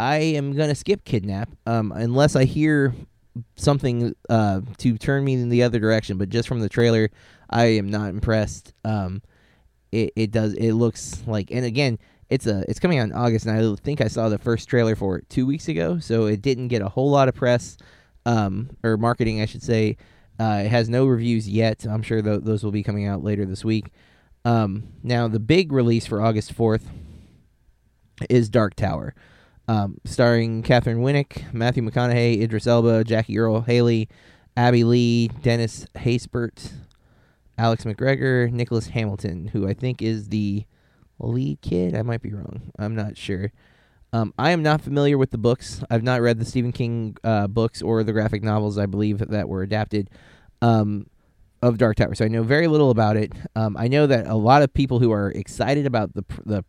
I 0.00 0.16
am 0.16 0.56
gonna 0.56 0.74
skip 0.74 1.04
Kidnap, 1.04 1.50
um, 1.66 1.92
unless 1.94 2.34
I 2.34 2.44
hear 2.44 2.92
something 3.54 4.16
uh, 4.28 4.62
to 4.78 4.98
turn 4.98 5.24
me 5.24 5.34
in 5.34 5.50
the 5.50 5.62
other 5.62 5.78
direction. 5.78 6.18
But 6.18 6.30
just 6.30 6.48
from 6.48 6.58
the 6.58 6.68
trailer, 6.68 7.10
I 7.48 7.66
am 7.66 7.88
not 7.88 8.08
impressed. 8.08 8.74
Um, 8.84 9.22
it 9.92 10.12
it 10.16 10.30
does 10.32 10.54
it 10.54 10.72
looks 10.72 11.22
like, 11.28 11.52
and 11.52 11.64
again, 11.64 12.00
it's 12.30 12.46
a 12.46 12.64
it's 12.68 12.78
coming 12.78 12.98
out 12.98 13.08
in 13.08 13.12
August, 13.12 13.44
and 13.44 13.58
I 13.58 13.82
think 13.82 14.00
I 14.00 14.08
saw 14.08 14.28
the 14.28 14.38
first 14.38 14.68
trailer 14.68 14.94
for 14.94 15.18
it 15.18 15.28
two 15.28 15.44
weeks 15.44 15.68
ago, 15.68 15.98
so 15.98 16.26
it 16.26 16.40
didn't 16.40 16.68
get 16.68 16.80
a 16.80 16.88
whole 16.88 17.10
lot 17.10 17.28
of 17.28 17.34
press, 17.34 17.76
um, 18.24 18.70
or 18.82 18.96
marketing, 18.96 19.42
I 19.42 19.46
should 19.46 19.62
say. 19.62 19.96
Uh, 20.38 20.62
it 20.64 20.68
has 20.68 20.88
no 20.88 21.04
reviews 21.04 21.48
yet. 21.48 21.84
I'm 21.84 22.02
sure 22.02 22.22
th- 22.22 22.42
those 22.42 22.64
will 22.64 22.70
be 22.70 22.82
coming 22.82 23.06
out 23.06 23.22
later 23.22 23.44
this 23.44 23.62
week. 23.64 23.90
Um, 24.44 24.84
now, 25.02 25.28
the 25.28 25.40
big 25.40 25.70
release 25.70 26.06
for 26.06 26.22
August 26.22 26.56
4th 26.56 26.84
is 28.30 28.48
Dark 28.48 28.74
Tower, 28.74 29.14
um, 29.68 29.98
starring 30.06 30.62
Katheryn 30.62 31.00
Winnick, 31.00 31.52
Matthew 31.52 31.82
McConaughey, 31.82 32.40
Idris 32.40 32.66
Elba, 32.66 33.04
Jackie 33.04 33.38
Earle 33.38 33.62
Haley, 33.62 34.08
Abby 34.56 34.82
Lee, 34.82 35.28
Dennis 35.28 35.86
Haysbert, 35.96 36.72
Alex 37.58 37.84
McGregor, 37.84 38.50
Nicholas 38.50 38.88
Hamilton, 38.88 39.48
who 39.48 39.68
I 39.68 39.74
think 39.74 40.00
is 40.00 40.30
the 40.30 40.64
lead 41.26 41.60
kid. 41.60 41.94
I 41.94 42.02
might 42.02 42.22
be 42.22 42.32
wrong. 42.32 42.72
I'm 42.78 42.94
not 42.94 43.16
sure. 43.16 43.52
Um, 44.12 44.34
I 44.38 44.50
am 44.50 44.62
not 44.62 44.80
familiar 44.80 45.16
with 45.16 45.30
the 45.30 45.38
books. 45.38 45.82
I've 45.88 46.02
not 46.02 46.20
read 46.20 46.38
the 46.38 46.44
Stephen 46.44 46.72
King 46.72 47.16
uh, 47.22 47.46
books 47.46 47.80
or 47.80 48.02
the 48.02 48.12
graphic 48.12 48.42
novels. 48.42 48.76
I 48.76 48.86
believe 48.86 49.18
that 49.18 49.48
were 49.48 49.62
adapted 49.62 50.10
um, 50.62 51.06
of 51.62 51.78
Dark 51.78 51.96
Tower, 51.96 52.14
so 52.14 52.24
I 52.24 52.28
know 52.28 52.42
very 52.42 52.66
little 52.66 52.90
about 52.90 53.16
it. 53.16 53.32
Um, 53.54 53.76
I 53.76 53.86
know 53.86 54.06
that 54.06 54.26
a 54.26 54.34
lot 54.34 54.62
of 54.62 54.74
people 54.74 54.98
who 54.98 55.12
are 55.12 55.30
excited 55.30 55.86
about 55.86 56.14
the 56.14 56.24
the 56.44 56.64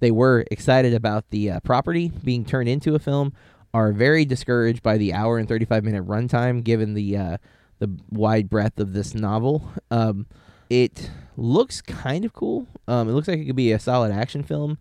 they 0.00 0.10
were 0.10 0.44
excited 0.50 0.94
about 0.94 1.30
the 1.30 1.52
uh, 1.52 1.60
property 1.60 2.10
being 2.24 2.44
turned 2.44 2.68
into 2.68 2.94
a 2.94 2.98
film 2.98 3.32
are 3.72 3.92
very 3.92 4.24
discouraged 4.24 4.82
by 4.82 4.98
the 4.98 5.12
hour 5.12 5.38
and 5.38 5.48
35 5.48 5.84
minute 5.84 6.06
runtime 6.06 6.62
given 6.62 6.94
the 6.94 7.16
uh, 7.16 7.36
the 7.78 7.90
wide 8.10 8.50
breadth 8.50 8.80
of 8.80 8.92
this 8.92 9.14
novel. 9.14 9.70
Um, 9.90 10.26
it 10.70 11.10
looks 11.36 11.80
kind 11.80 12.24
of 12.24 12.32
cool. 12.32 12.66
Um, 12.86 13.08
it 13.08 13.12
looks 13.12 13.28
like 13.28 13.38
it 13.38 13.44
could 13.44 13.56
be 13.56 13.72
a 13.72 13.78
solid 13.78 14.12
action 14.12 14.42
film. 14.42 14.78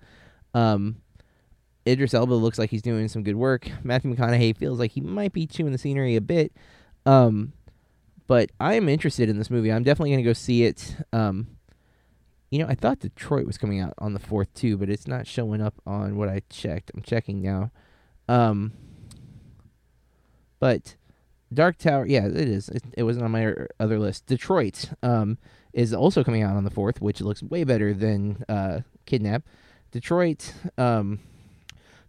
Um, 0.53 0.97
Idris 1.87 2.13
Elba 2.13 2.33
looks 2.33 2.57
like 2.57 2.69
he's 2.69 2.81
doing 2.81 3.07
some 3.07 3.23
good 3.23 3.35
work. 3.35 3.69
Matthew 3.83 4.13
McConaughey 4.13 4.55
feels 4.55 4.79
like 4.79 4.91
he 4.91 5.01
might 5.01 5.33
be 5.33 5.45
chewing 5.45 5.71
the 5.71 5.77
scenery 5.77 6.15
a 6.15 6.21
bit. 6.21 6.53
Um, 7.05 7.53
but 8.27 8.51
I 8.59 8.75
am 8.75 8.87
interested 8.87 9.29
in 9.29 9.37
this 9.37 9.49
movie. 9.49 9.71
I'm 9.71 9.83
definitely 9.83 10.11
going 10.11 10.23
to 10.23 10.29
go 10.29 10.33
see 10.33 10.63
it. 10.63 10.95
Um, 11.11 11.47
you 12.49 12.59
know, 12.59 12.67
I 12.67 12.75
thought 12.75 12.99
Detroit 12.99 13.45
was 13.45 13.57
coming 13.57 13.79
out 13.79 13.93
on 13.97 14.13
the 14.13 14.19
4th 14.19 14.53
too, 14.53 14.77
but 14.77 14.89
it's 14.89 15.07
not 15.07 15.27
showing 15.27 15.61
up 15.61 15.73
on 15.85 16.15
what 16.15 16.29
I 16.29 16.41
checked. 16.49 16.91
I'm 16.93 17.01
checking 17.01 17.41
now. 17.41 17.71
Um, 18.29 18.71
but 20.59 20.95
Dark 21.53 21.77
Tower, 21.77 22.05
yeah, 22.05 22.25
it 22.25 22.35
is. 22.35 22.69
It, 22.69 22.83
it 22.97 23.03
wasn't 23.03 23.25
on 23.25 23.31
my 23.31 23.53
other 23.79 23.99
list. 23.99 24.27
Detroit 24.27 24.91
um, 25.01 25.37
is 25.74 25.94
also 25.94 26.24
coming 26.24 26.44
out 26.44 26.56
on 26.56 26.63
the 26.63 26.72
4th, 26.72 27.01
which 27.01 27.22
looks 27.22 27.42
way 27.44 27.63
better 27.63 27.94
than 27.94 28.44
uh, 28.48 28.82
Kidnap. 29.06 29.44
Detroit, 29.92 30.53
um, 30.77 31.20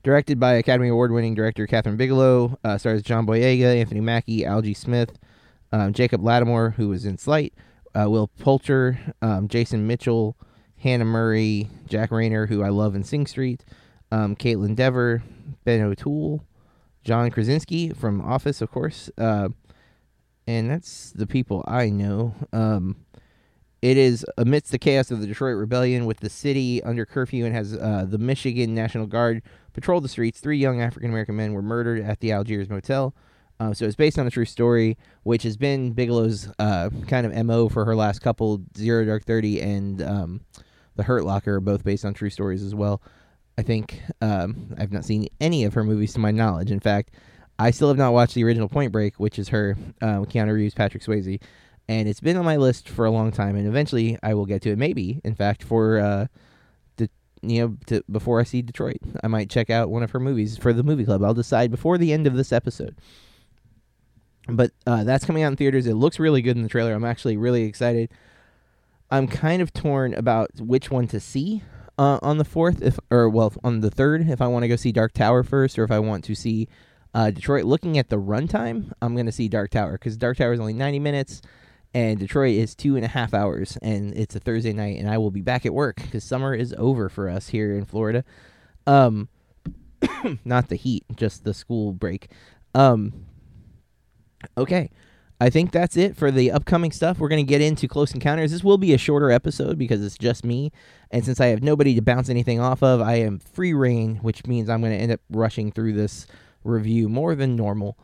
directed 0.02 0.38
by 0.40 0.54
Academy 0.54 0.88
Award 0.88 1.12
winning 1.12 1.34
director 1.34 1.66
Kathryn 1.66 1.96
Bigelow, 1.96 2.58
uh, 2.64 2.78
stars 2.78 3.02
John 3.02 3.26
Boyega, 3.26 3.78
Anthony 3.78 4.00
Mackie, 4.00 4.42
Algee 4.42 4.76
Smith, 4.76 5.18
um, 5.72 5.92
Jacob 5.92 6.22
Latimore, 6.22 6.74
who 6.74 6.88
was 6.88 7.04
in 7.04 7.18
Sleight, 7.18 7.54
uh, 7.94 8.08
Will 8.08 8.28
Poulter, 8.28 8.98
um, 9.22 9.48
Jason 9.48 9.86
Mitchell, 9.86 10.36
Hannah 10.78 11.04
Murray, 11.04 11.68
Jack 11.86 12.10
Reynor, 12.10 12.48
who 12.48 12.62
I 12.62 12.68
love 12.68 12.94
in 12.94 13.04
Sing 13.04 13.26
Street, 13.26 13.64
um, 14.10 14.36
Kaitlyn 14.36 14.76
Dever, 14.76 15.22
Ben 15.64 15.80
O'Toole, 15.80 16.44
John 17.02 17.30
Krasinski 17.30 17.90
from 17.90 18.20
Office, 18.20 18.60
of 18.62 18.70
course, 18.70 19.10
uh, 19.18 19.48
and 20.46 20.70
that's 20.70 21.10
the 21.12 21.26
people 21.26 21.64
I 21.66 21.90
know. 21.90 22.34
Um, 22.52 22.96
it 23.84 23.98
is 23.98 24.24
amidst 24.38 24.72
the 24.72 24.78
chaos 24.78 25.10
of 25.10 25.20
the 25.20 25.26
Detroit 25.26 25.58
Rebellion, 25.58 26.06
with 26.06 26.20
the 26.20 26.30
city 26.30 26.82
under 26.84 27.04
curfew, 27.04 27.44
and 27.44 27.54
has 27.54 27.74
uh, 27.74 28.06
the 28.08 28.16
Michigan 28.16 28.74
National 28.74 29.06
Guard 29.06 29.42
patrol 29.74 30.00
the 30.00 30.08
streets. 30.08 30.40
Three 30.40 30.56
young 30.56 30.80
African 30.80 31.10
American 31.10 31.36
men 31.36 31.52
were 31.52 31.60
murdered 31.60 32.00
at 32.00 32.20
the 32.20 32.32
Algiers 32.32 32.70
Motel. 32.70 33.14
Uh, 33.60 33.74
so 33.74 33.84
it's 33.84 33.94
based 33.94 34.18
on 34.18 34.26
a 34.26 34.30
true 34.30 34.46
story, 34.46 34.96
which 35.22 35.42
has 35.42 35.58
been 35.58 35.92
Bigelow's 35.92 36.50
uh, 36.58 36.88
kind 37.08 37.26
of 37.26 37.44
mo 37.44 37.68
for 37.68 37.84
her 37.84 37.94
last 37.94 38.20
couple. 38.20 38.62
Zero 38.74 39.04
Dark 39.04 39.24
Thirty 39.24 39.60
and 39.60 40.00
um, 40.00 40.40
The 40.96 41.02
Hurt 41.02 41.24
Locker 41.26 41.56
are 41.56 41.60
both 41.60 41.84
based 41.84 42.06
on 42.06 42.14
true 42.14 42.30
stories 42.30 42.62
as 42.62 42.74
well. 42.74 43.02
I 43.58 43.62
think 43.62 44.00
um, 44.22 44.74
I've 44.78 44.92
not 44.92 45.04
seen 45.04 45.28
any 45.42 45.64
of 45.64 45.74
her 45.74 45.84
movies 45.84 46.14
to 46.14 46.20
my 46.20 46.30
knowledge. 46.30 46.70
In 46.70 46.80
fact, 46.80 47.10
I 47.58 47.70
still 47.70 47.88
have 47.88 47.98
not 47.98 48.14
watched 48.14 48.34
the 48.34 48.44
original 48.44 48.70
Point 48.70 48.92
Break, 48.92 49.20
which 49.20 49.38
is 49.38 49.50
her 49.50 49.76
um, 50.00 50.24
Keanu 50.24 50.54
Reeves, 50.54 50.72
Patrick 50.72 51.02
Swayze, 51.02 51.38
and 51.88 52.08
it's 52.08 52.20
been 52.20 52.36
on 52.36 52.44
my 52.44 52.56
list 52.56 52.88
for 52.88 53.04
a 53.04 53.10
long 53.10 53.32
time. 53.32 53.56
And 53.56 53.66
eventually, 53.66 54.18
I 54.22 54.34
will 54.34 54.46
get 54.46 54.62
to 54.62 54.70
it. 54.70 54.78
Maybe, 54.78 55.20
in 55.24 55.34
fact, 55.34 55.62
for 55.62 55.98
uh, 55.98 56.26
the 56.96 57.10
you 57.42 57.60
know 57.60 57.76
to, 57.86 58.02
before 58.10 58.40
I 58.40 58.44
see 58.44 58.62
Detroit, 58.62 58.98
I 59.22 59.28
might 59.28 59.50
check 59.50 59.70
out 59.70 59.90
one 59.90 60.02
of 60.02 60.10
her 60.12 60.20
movies 60.20 60.56
for 60.56 60.72
the 60.72 60.82
movie 60.82 61.04
club. 61.04 61.22
I'll 61.22 61.34
decide 61.34 61.70
before 61.70 61.98
the 61.98 62.12
end 62.12 62.26
of 62.26 62.34
this 62.34 62.52
episode. 62.52 62.96
But 64.46 64.72
uh, 64.86 65.04
that's 65.04 65.24
coming 65.24 65.42
out 65.42 65.52
in 65.52 65.56
theaters. 65.56 65.86
It 65.86 65.94
looks 65.94 66.18
really 66.18 66.42
good 66.42 66.56
in 66.56 66.62
the 66.62 66.68
trailer. 66.68 66.92
I'm 66.92 67.04
actually 67.04 67.36
really 67.36 67.64
excited. 67.64 68.10
I'm 69.10 69.26
kind 69.26 69.62
of 69.62 69.72
torn 69.72 70.14
about 70.14 70.50
which 70.58 70.90
one 70.90 71.06
to 71.08 71.20
see 71.20 71.62
uh, 71.98 72.18
on 72.22 72.38
the 72.38 72.44
fourth, 72.44 72.82
if 72.82 72.98
or 73.10 73.28
well 73.28 73.52
on 73.62 73.80
the 73.80 73.90
third, 73.90 74.28
if 74.28 74.40
I 74.40 74.48
want 74.48 74.64
to 74.64 74.68
go 74.68 74.76
see 74.76 74.92
Dark 74.92 75.12
Tower 75.12 75.42
first, 75.42 75.78
or 75.78 75.84
if 75.84 75.90
I 75.90 75.98
want 75.98 76.24
to 76.24 76.34
see 76.34 76.68
uh, 77.14 77.30
Detroit. 77.30 77.64
Looking 77.64 77.96
at 77.96 78.08
the 78.08 78.18
runtime, 78.18 78.92
I'm 79.00 79.14
going 79.14 79.26
to 79.26 79.32
see 79.32 79.48
Dark 79.48 79.70
Tower 79.70 79.92
because 79.92 80.16
Dark 80.16 80.36
Tower 80.36 80.52
is 80.52 80.60
only 80.60 80.72
90 80.72 80.98
minutes, 80.98 81.40
and 81.94 82.18
Detroit 82.18 82.56
is 82.56 82.74
two 82.74 82.96
and 82.96 83.04
a 83.04 83.08
half 83.08 83.32
hours, 83.32 83.78
and 83.80 84.12
it's 84.14 84.34
a 84.36 84.40
Thursday 84.40 84.72
night, 84.72 84.98
and 84.98 85.08
I 85.08 85.16
will 85.18 85.30
be 85.30 85.40
back 85.40 85.64
at 85.64 85.72
work 85.72 85.96
because 85.96 86.24
summer 86.24 86.54
is 86.54 86.74
over 86.76 87.08
for 87.08 87.28
us 87.28 87.48
here 87.48 87.76
in 87.76 87.84
Florida. 87.86 88.24
Um, 88.86 89.28
not 90.44 90.68
the 90.68 90.76
heat, 90.76 91.04
just 91.16 91.44
the 91.44 91.54
school 91.54 91.92
break. 91.92 92.30
Um, 92.74 93.24
Okay. 94.56 94.90
I 95.40 95.50
think 95.50 95.72
that's 95.72 95.96
it 95.96 96.16
for 96.16 96.30
the 96.30 96.52
upcoming 96.52 96.92
stuff. 96.92 97.18
We're 97.18 97.28
going 97.28 97.44
to 97.44 97.48
get 97.48 97.60
into 97.60 97.88
Close 97.88 98.14
Encounters. 98.14 98.52
This 98.52 98.62
will 98.62 98.78
be 98.78 98.94
a 98.94 98.98
shorter 98.98 99.30
episode 99.30 99.76
because 99.76 100.04
it's 100.04 100.16
just 100.16 100.44
me. 100.44 100.70
And 101.10 101.24
since 101.24 101.40
I 101.40 101.46
have 101.46 101.62
nobody 101.62 101.94
to 101.96 102.02
bounce 102.02 102.28
anything 102.28 102.60
off 102.60 102.82
of, 102.82 103.00
I 103.00 103.16
am 103.16 103.40
free 103.40 103.74
reign, 103.74 104.16
which 104.16 104.46
means 104.46 104.70
I'm 104.70 104.80
going 104.80 104.92
to 104.92 104.98
end 104.98 105.12
up 105.12 105.20
rushing 105.30 105.72
through 105.72 105.94
this 105.94 106.26
review 106.62 107.08
more 107.08 107.34
than 107.34 107.56
normal. 107.56 107.98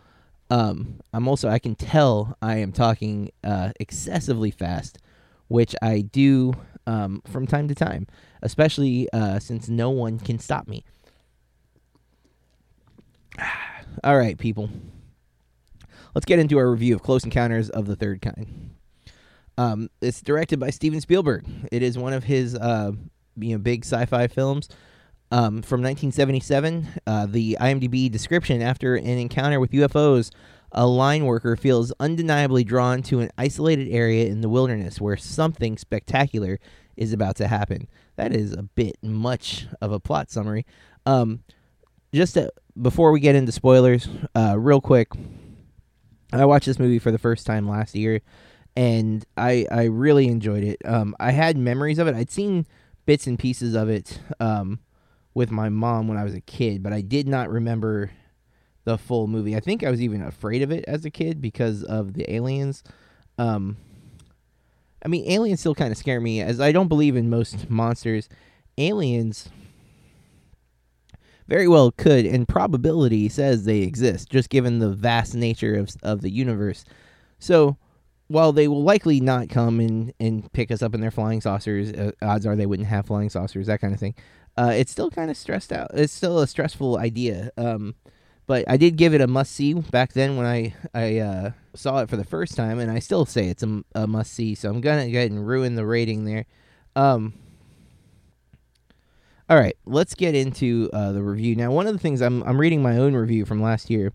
Um, 0.51 1.01
I'm 1.13 1.29
also, 1.29 1.49
I 1.49 1.59
can 1.59 1.75
tell 1.75 2.37
I 2.43 2.57
am 2.57 2.73
talking 2.73 3.31
uh, 3.45 3.71
excessively 3.79 4.51
fast, 4.51 4.99
which 5.49 5.75
I 5.81 6.01
do 6.01 6.55
um, 6.87 7.23
from 7.31 7.47
time 7.47 7.69
to 7.69 7.75
time, 7.75 8.07
especially 8.43 9.09
uh, 9.13 9.39
since 9.39 9.69
no 9.69 9.91
one 9.91 10.19
can 10.19 10.39
stop 10.39 10.67
me. 10.67 10.85
All 14.05 14.19
right, 14.19 14.37
people 14.39 14.71
let's 16.15 16.25
get 16.25 16.39
into 16.39 16.59
our 16.59 16.71
review 16.71 16.95
of 16.95 17.03
Close 17.03 17.25
Encounters 17.25 17.71
of 17.71 17.87
the 17.87 17.97
Third 17.97 18.23
Kind. 18.23 18.71
Um, 19.59 19.91
it's 20.01 20.21
directed 20.21 20.59
by 20.59 20.71
Steven 20.71 21.01
Spielberg. 21.01 21.45
It 21.71 21.83
is 21.83 21.99
one 21.99 22.13
of 22.13 22.25
his 22.25 22.55
uh, 22.55 22.93
you 23.37 23.53
know 23.53 23.59
big 23.59 23.85
sci-fi 23.85 24.27
films. 24.27 24.69
Um, 25.33 25.63
from 25.63 25.81
1977, 25.83 26.89
uh, 27.07 27.27
the 27.27 27.57
IMDb 27.61 28.11
description 28.11 28.63
after 28.63 28.97
an 28.97 29.07
encounter 29.07 29.61
with 29.61 29.71
UFOs, 29.71 30.33
a 30.73 30.87
line 30.87 31.25
worker 31.25 31.57
feels 31.57 31.93
undeniably 32.01 32.65
drawn 32.65 33.03
to 33.03 33.21
an 33.21 33.31
isolated 33.39 33.89
area 33.91 34.27
in 34.27 34.41
the 34.41 34.49
wilderness 34.49 35.01
where 35.01 35.17
something 35.17 35.79
spectacular 35.79 36.59
is 36.97 37.13
about 37.13 37.37
to 37.37 37.49
happen. 37.49 37.89
That 38.17 38.35
is 38.35 38.53
a 38.53 38.63
bit 38.63 38.97
much 39.03 39.67
of 39.81 39.93
a 39.93 40.01
plot 40.01 40.31
summary. 40.31 40.67
Um, 41.07 41.45
just 42.13 42.35
to, 42.35 42.53
before 42.81 43.13
we 43.13 43.21
get 43.21 43.35
into 43.37 43.53
spoilers, 43.53 44.09
uh, 44.35 44.57
real 44.59 44.81
quick, 44.81 45.09
I 46.33 46.45
watched 46.45 46.67
this 46.67 46.79
movie 46.79 46.99
for 46.99 47.11
the 47.11 47.19
first 47.19 47.47
time 47.47 47.69
last 47.69 47.95
year, 47.95 48.21
and 48.77 49.25
I 49.37 49.67
I 49.71 49.85
really 49.85 50.29
enjoyed 50.29 50.63
it. 50.63 50.79
Um, 50.85 51.17
I 51.19 51.33
had 51.33 51.57
memories 51.57 51.99
of 51.99 52.07
it. 52.07 52.15
I'd 52.15 52.31
seen 52.31 52.67
bits 53.07 53.27
and 53.27 53.39
pieces 53.39 53.75
of 53.75 53.89
it 53.89 54.21
um, 54.39 54.79
with 55.41 55.51
my 55.51 55.71
mom 55.71 56.07
when 56.07 56.19
I 56.19 56.25
was 56.25 56.35
a 56.35 56.41
kid, 56.43 56.83
but 56.83 56.93
I 56.93 57.01
did 57.01 57.27
not 57.27 57.49
remember 57.49 58.11
the 58.85 58.99
full 58.99 59.27
movie. 59.27 59.57
I 59.57 59.61
think 59.61 59.83
I 59.83 59.91
was 59.91 60.03
even 60.03 60.21
afraid 60.21 60.61
of 60.61 60.71
it 60.71 60.85
as 60.87 61.07
a 61.07 61.11
kid 61.11 61.41
because 61.41 61.83
of 61.83 62.13
the 62.13 62.31
aliens. 62.31 62.85
Um, 63.39 63.79
I 65.03 65.09
mean, 65.09 65.25
aliens 65.31 65.61
still 65.61 65.75
kind 65.75 65.93
of 65.93 65.97
scare 65.97 66.21
me, 66.21 66.43
as 66.43 66.61
I 66.61 66.73
don't 66.73 66.89
believe 66.89 67.17
in 67.17 67.31
most 67.31 67.71
monsters. 67.71 68.29
Aliens 68.77 69.49
very 71.49 71.67
well 71.67 71.91
could, 71.91 72.27
and 72.27 72.47
probability 72.47 73.31
says 73.31 73.65
they 73.65 73.79
exist, 73.79 74.29
just 74.29 74.51
given 74.51 74.79
the 74.79 74.91
vast 74.91 75.35
nature 75.35 75.75
of 75.75 75.89
of 76.03 76.21
the 76.21 76.31
universe. 76.31 76.85
So, 77.39 77.79
while 78.29 78.53
they 78.53 78.69
will 78.69 78.83
likely 78.83 79.21
not 79.21 79.49
come 79.49 79.81
and, 79.81 80.13
and 80.21 80.53
pick 80.53 80.71
us 80.71 80.83
up 80.83 80.95
in 80.95 81.01
their 81.01 81.11
flying 81.11 81.41
saucers, 81.41 81.93
uh, 81.93 82.13
odds 82.21 82.45
are 82.45 82.57
they 82.57 82.67
wouldn't 82.67 82.89
have 82.91 83.07
flying 83.07 83.31
saucers, 83.31 83.69
that 83.69 83.81
kind 83.81 83.95
of 83.95 84.01
thing. 84.01 84.15
Uh, 84.57 84.73
it's 84.75 84.91
still 84.91 85.11
kind 85.11 85.31
of 85.31 85.37
stressed 85.37 85.73
out. 85.73 85.91
It's 85.95 86.13
still 86.13 86.41
a 86.41 86.47
stressful 86.47 86.99
idea. 86.99 87.51
Um, 87.57 87.95
but 88.51 88.65
I 88.69 88.77
did 88.77 88.97
give 88.97 89.15
it 89.15 89.21
a 89.21 89.29
must 89.29 89.53
see 89.53 89.75
back 89.75 90.13
then 90.13 90.37
when 90.37 90.45
I 90.45 90.75
I 90.93 91.19
uh, 91.19 91.51
saw 91.75 92.01
it 92.01 92.11
for 92.11 92.17
the 92.17 92.25
first 92.25 92.57
time, 92.57 92.81
and 92.81 92.91
I 92.91 92.99
still 92.99 93.25
say 93.25 93.47
it's 93.47 93.63
a, 93.63 93.85
a 93.95 94.09
must 94.09 94.33
see. 94.33 94.57
So 94.57 94.69
I'm 94.69 94.81
gonna 94.81 95.09
go 95.09 95.19
ahead 95.19 95.31
and 95.31 95.47
ruin 95.47 95.77
the 95.77 95.87
rating 95.87 96.25
there. 96.25 96.47
Um, 96.97 97.35
all 99.49 99.57
right, 99.57 99.77
let's 99.87 100.17
get 100.17 100.35
into 100.35 100.91
uh, 100.93 101.13
the 101.13 101.23
review 101.23 101.55
now. 101.55 101.71
One 101.71 101.87
of 101.87 101.93
the 101.93 102.01
things 102.01 102.21
I'm 102.21 102.43
I'm 102.43 102.61
reading 102.61 102.83
my 102.83 102.97
own 102.97 103.15
review 103.15 103.45
from 103.45 103.63
last 103.63 103.89
year. 103.89 104.13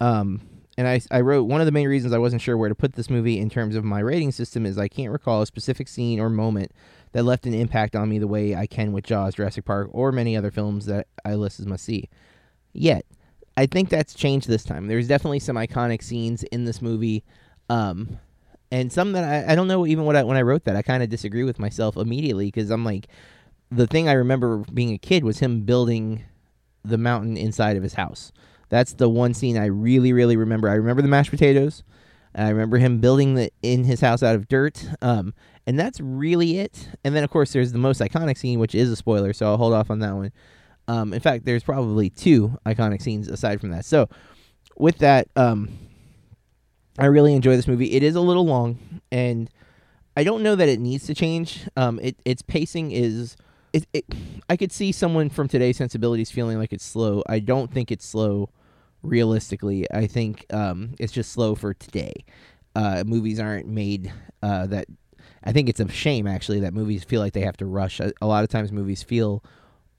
Um, 0.00 0.40
and 0.78 0.86
I, 0.86 1.00
I 1.10 1.22
wrote 1.22 1.48
one 1.48 1.60
of 1.60 1.66
the 1.66 1.72
main 1.72 1.88
reasons 1.88 2.14
I 2.14 2.18
wasn't 2.18 2.40
sure 2.40 2.56
where 2.56 2.68
to 2.68 2.74
put 2.74 2.92
this 2.92 3.10
movie 3.10 3.40
in 3.40 3.50
terms 3.50 3.74
of 3.74 3.82
my 3.82 3.98
rating 3.98 4.30
system 4.30 4.64
is 4.64 4.78
I 4.78 4.86
can't 4.86 5.10
recall 5.10 5.42
a 5.42 5.46
specific 5.46 5.88
scene 5.88 6.20
or 6.20 6.30
moment 6.30 6.70
that 7.10 7.24
left 7.24 7.46
an 7.46 7.52
impact 7.52 7.96
on 7.96 8.08
me 8.08 8.20
the 8.20 8.28
way 8.28 8.54
I 8.54 8.68
can 8.68 8.92
with 8.92 9.04
Jaws, 9.04 9.34
Jurassic 9.34 9.64
Park, 9.64 9.88
or 9.90 10.12
many 10.12 10.36
other 10.36 10.52
films 10.52 10.86
that 10.86 11.08
I 11.24 11.34
list 11.34 11.58
as 11.58 11.66
must 11.66 11.84
see. 11.84 12.08
Yet, 12.72 13.04
I 13.56 13.66
think 13.66 13.88
that's 13.88 14.14
changed 14.14 14.46
this 14.46 14.62
time. 14.62 14.86
There's 14.86 15.08
definitely 15.08 15.40
some 15.40 15.56
iconic 15.56 16.00
scenes 16.00 16.44
in 16.44 16.64
this 16.64 16.80
movie, 16.80 17.24
um, 17.68 18.20
and 18.70 18.92
some 18.92 19.10
that 19.12 19.24
I, 19.24 19.52
I 19.52 19.56
don't 19.56 19.66
know 19.66 19.84
even 19.84 20.04
what 20.04 20.14
I, 20.14 20.22
when 20.22 20.36
I 20.36 20.42
wrote 20.42 20.62
that 20.66 20.76
I 20.76 20.82
kind 20.82 21.02
of 21.02 21.08
disagree 21.08 21.42
with 21.42 21.58
myself 21.58 21.96
immediately 21.96 22.46
because 22.46 22.70
I'm 22.70 22.84
like, 22.84 23.08
the 23.72 23.88
thing 23.88 24.08
I 24.08 24.12
remember 24.12 24.58
being 24.72 24.92
a 24.92 24.98
kid 24.98 25.24
was 25.24 25.40
him 25.40 25.62
building 25.62 26.22
the 26.84 26.98
mountain 26.98 27.36
inside 27.36 27.76
of 27.76 27.82
his 27.82 27.94
house. 27.94 28.30
That's 28.68 28.94
the 28.94 29.08
one 29.08 29.34
scene 29.34 29.56
I 29.56 29.66
really, 29.66 30.12
really 30.12 30.36
remember. 30.36 30.68
I 30.68 30.74
remember 30.74 31.02
the 31.02 31.08
mashed 31.08 31.30
potatoes. 31.30 31.82
I 32.34 32.50
remember 32.50 32.78
him 32.78 33.00
building 33.00 33.34
the 33.34 33.50
in 33.62 33.84
his 33.84 34.00
house 34.00 34.22
out 34.22 34.34
of 34.34 34.48
dirt. 34.48 34.86
Um, 35.00 35.34
and 35.66 35.78
that's 35.78 36.00
really 36.00 36.58
it. 36.58 36.88
And 37.04 37.14
then 37.14 37.24
of 37.24 37.30
course 37.30 37.52
there's 37.52 37.72
the 37.72 37.78
most 37.78 38.00
iconic 38.00 38.38
scene, 38.38 38.58
which 38.58 38.74
is 38.74 38.90
a 38.90 38.96
spoiler, 38.96 39.32
so 39.32 39.46
I'll 39.46 39.56
hold 39.56 39.72
off 39.74 39.90
on 39.90 39.98
that 40.00 40.14
one. 40.14 40.32
Um, 40.86 41.12
in 41.12 41.20
fact, 41.20 41.44
there's 41.44 41.62
probably 41.62 42.08
two 42.08 42.58
iconic 42.64 43.02
scenes 43.02 43.28
aside 43.28 43.60
from 43.60 43.70
that. 43.70 43.84
So 43.84 44.08
with 44.76 44.98
that, 44.98 45.28
um, 45.36 45.68
I 46.98 47.06
really 47.06 47.34
enjoy 47.34 47.56
this 47.56 47.68
movie. 47.68 47.92
It 47.92 48.02
is 48.02 48.14
a 48.14 48.20
little 48.20 48.46
long, 48.46 48.78
and 49.12 49.50
I 50.16 50.24
don't 50.24 50.42
know 50.42 50.56
that 50.56 50.68
it 50.68 50.80
needs 50.80 51.06
to 51.06 51.14
change. 51.14 51.68
Um, 51.76 52.00
it 52.02 52.16
its 52.24 52.42
pacing 52.42 52.90
is. 52.90 53.36
It, 53.72 53.86
it, 53.92 54.06
I 54.48 54.56
could 54.56 54.72
see 54.72 54.92
someone 54.92 55.28
from 55.28 55.46
today's 55.46 55.76
sensibilities 55.76 56.30
feeling 56.30 56.58
like 56.58 56.72
it's 56.72 56.84
slow. 56.84 57.22
I 57.28 57.38
don't 57.38 57.70
think 57.70 57.92
it's 57.92 58.06
slow 58.06 58.48
realistically. 59.02 59.86
I 59.90 60.06
think 60.06 60.46
um, 60.52 60.94
it's 60.98 61.12
just 61.12 61.32
slow 61.32 61.54
for 61.54 61.74
today. 61.74 62.24
Uh, 62.74 63.04
movies 63.06 63.40
aren't 63.40 63.66
made 63.66 64.12
uh, 64.42 64.66
that. 64.66 64.86
I 65.44 65.52
think 65.52 65.68
it's 65.68 65.80
a 65.80 65.88
shame 65.88 66.26
actually 66.26 66.60
that 66.60 66.74
movies 66.74 67.04
feel 67.04 67.20
like 67.20 67.32
they 67.32 67.42
have 67.42 67.56
to 67.58 67.66
rush. 67.66 68.00
A, 68.00 68.12
a, 68.20 68.26
lot 68.26 68.44
of 68.44 68.50
times, 68.50 68.72
movies 68.72 69.02
feel 69.02 69.42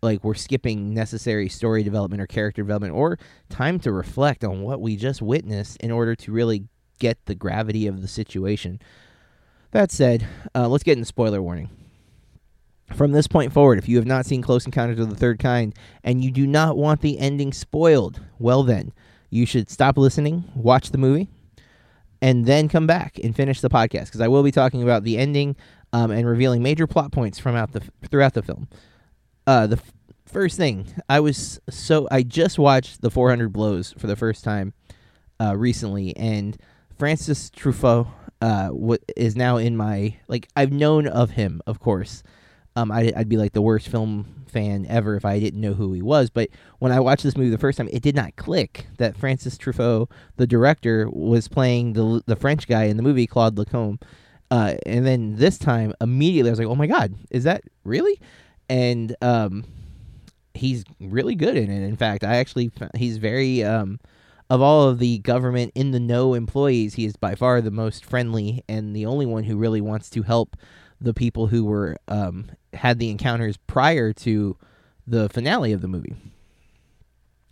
like 0.02 0.24
we're 0.24 0.34
skipping 0.34 0.94
necessary 0.94 1.50
story 1.50 1.84
development 1.84 2.22
or 2.22 2.28
character 2.28 2.62
development 2.62 2.94
or 2.94 3.18
time 3.50 3.80
to 3.80 3.92
reflect 3.92 4.44
on 4.44 4.62
what 4.62 4.82
we 4.82 4.96
just 4.96 5.22
witnessed 5.22 5.78
in 5.78 5.92
order 5.92 6.16
to 6.16 6.32
really 6.32 6.66
get 7.00 7.26
the 7.26 7.36
gravity 7.36 7.88
of 7.88 8.02
the 8.02 8.08
situation. 8.08 8.80
That 9.72 9.92
said, 9.92 10.28
uh, 10.56 10.68
let's 10.68 10.84
get 10.84 10.98
in 10.98 11.06
spoiler 11.06 11.42
warning. 11.42 11.70
From 12.96 13.12
this 13.12 13.28
point 13.28 13.54
forward, 13.54 13.78
if 13.78 13.88
you 13.88 13.98
have 13.98 14.06
not 14.06 14.26
seen 14.26 14.42
Close 14.42 14.66
Encounters 14.66 15.00
of 15.00 15.10
the 15.10 15.16
Third 15.16 15.40
Kind 15.40 15.74
and 16.04 16.24
you 16.24 16.32
do 16.32 16.46
not 16.46 16.76
want 16.78 17.02
the 17.02 17.20
ending 17.20 17.54
spoiled, 17.54 18.20
well, 18.40 18.64
then 18.64 18.92
you 19.30 19.46
should 19.46 19.70
stop 19.70 19.98
listening, 19.98 20.44
watch 20.56 20.90
the 20.90 20.98
movie, 20.98 21.30
and 22.22 22.46
then 22.46 22.68
come 22.68 22.88
back 22.88 23.20
and 23.24 23.36
finish 23.36 23.62
the 23.62 23.70
podcast 23.70 24.06
because 24.06 24.22
I 24.22 24.28
will 24.28 24.44
be 24.44 24.52
talking 24.52 24.84
about 24.84 25.04
the 25.04 25.18
ending 25.18 25.56
um, 25.94 26.12
and 26.12 26.28
revealing 26.28 26.62
major 26.64 26.88
plot 26.88 27.12
points 27.12 27.40
from 27.40 27.56
out 27.56 27.72
the 27.72 27.82
throughout 28.10 28.34
the 28.34 28.42
film. 28.42 28.68
Uh, 29.48 29.68
the 29.68 29.78
f- 29.78 29.94
first 30.26 30.58
thing 30.58 30.88
I 31.08 31.20
was 31.20 31.60
so 31.70 32.08
I 32.12 32.24
just 32.24 32.60
watched 32.60 33.02
the 33.02 33.10
400 33.12 33.54
Blows 33.54 33.94
for 33.98 34.08
the 34.08 34.16
first 34.16 34.44
time 34.44 34.74
uh, 35.40 35.56
recently, 35.56 36.16
and 36.18 36.58
Francis 36.98 37.50
Truffaut 37.50 38.08
uh, 38.42 38.68
w- 38.68 38.98
is 39.16 39.36
now 39.36 39.58
in 39.58 39.78
my 39.78 40.18
like 40.28 40.48
I've 40.56 40.72
known 40.72 41.08
of 41.08 41.32
him, 41.32 41.62
of 41.66 41.80
course 41.80 42.24
um, 42.80 42.92
I'd, 42.92 43.14
I'd 43.14 43.30
be 43.30 43.38
like 43.38 43.54
the 43.54 43.62
worst 43.62 43.88
film 43.90 44.46
fan 44.48 44.86
ever 44.90 45.16
if 45.16 45.26
I 45.26 45.40
didn't 45.40 45.62
know 45.62 45.74
who 45.74 45.94
he 45.94 46.02
was. 46.02 46.30
But 46.30 46.50
when 46.80 46.92
I 46.92 47.00
watched 47.00 47.24
this 47.24 47.38
movie 47.38 47.50
the 47.50 47.58
first 47.58 47.78
time, 47.78 47.90
it 47.92 48.02
did 48.02 48.16
not 48.16 48.36
click 48.36 48.88
that 48.98 49.18
Francis 49.18 49.58
Truffaut, 49.58 50.10
the 50.38 50.48
director, 50.48 51.10
was 51.10 51.48
playing 51.48 51.94
the 51.94 52.24
the 52.26 52.36
French 52.36 52.68
guy 52.68 52.86
in 52.86 52.98
the 52.98 53.04
movie 53.04 53.28
Claude 53.28 53.58
Lacombe. 53.58 54.00
Uh, 54.52 54.76
and 54.86 55.06
then 55.06 55.36
this 55.36 55.60
time, 55.60 55.94
immediately, 56.02 56.50
I 56.50 56.54
was 56.54 56.60
like, 56.60 56.68
"Oh 56.68 56.76
my 56.76 56.88
god, 56.88 57.14
is 57.30 57.44
that 57.44 57.64
really?" 57.84 58.20
And 58.70 59.16
um, 59.22 59.66
he's 60.54 60.84
really 61.00 61.36
good 61.36 61.58
in 61.58 61.70
it. 61.70 61.84
In 61.84 61.98
fact, 61.98 62.24
I 62.24 62.38
actually 62.38 62.72
he's 62.96 63.18
very 63.18 63.64
um, 63.64 64.00
of 64.50 64.62
all 64.62 64.90
of 64.90 65.00
the 65.00 65.20
government 65.20 65.72
in 65.76 65.92
the 65.92 66.00
know 66.00 66.34
employees, 66.34 66.96
he 66.96 67.06
is 67.06 67.16
by 67.16 67.36
far 67.36 67.62
the 67.62 67.72
most 67.72 68.04
friendly 68.04 68.64
and 68.68 68.96
the 68.96 69.06
only 69.06 69.26
one 69.26 69.44
who 69.44 69.58
really 69.58 69.82
wants 69.82 70.10
to 70.12 70.24
help 70.24 70.56
the 71.02 71.14
people 71.14 71.48
who 71.48 71.66
were 71.66 71.98
um, 72.08 72.52
had 72.74 73.00
the 73.00 73.10
encounters 73.10 73.58
prior 73.68 74.14
to 74.14 74.58
the 75.08 75.30
finale 75.30 75.72
of 75.72 75.82
the 75.82 75.88
movie. 75.88 76.16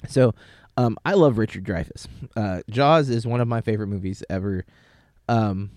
So, 0.08 0.34
um, 0.78 0.98
I 1.04 1.14
love 1.14 1.38
Richard 1.38 1.64
Dreyfuss. 1.64 2.08
Uh, 2.36 2.62
Jaws 2.70 3.10
is 3.10 3.26
one 3.26 3.42
of 3.42 3.48
my 3.48 3.62
favorite 3.62 3.88
movies 3.88 4.24
ever, 4.30 4.64
um, 5.28 5.72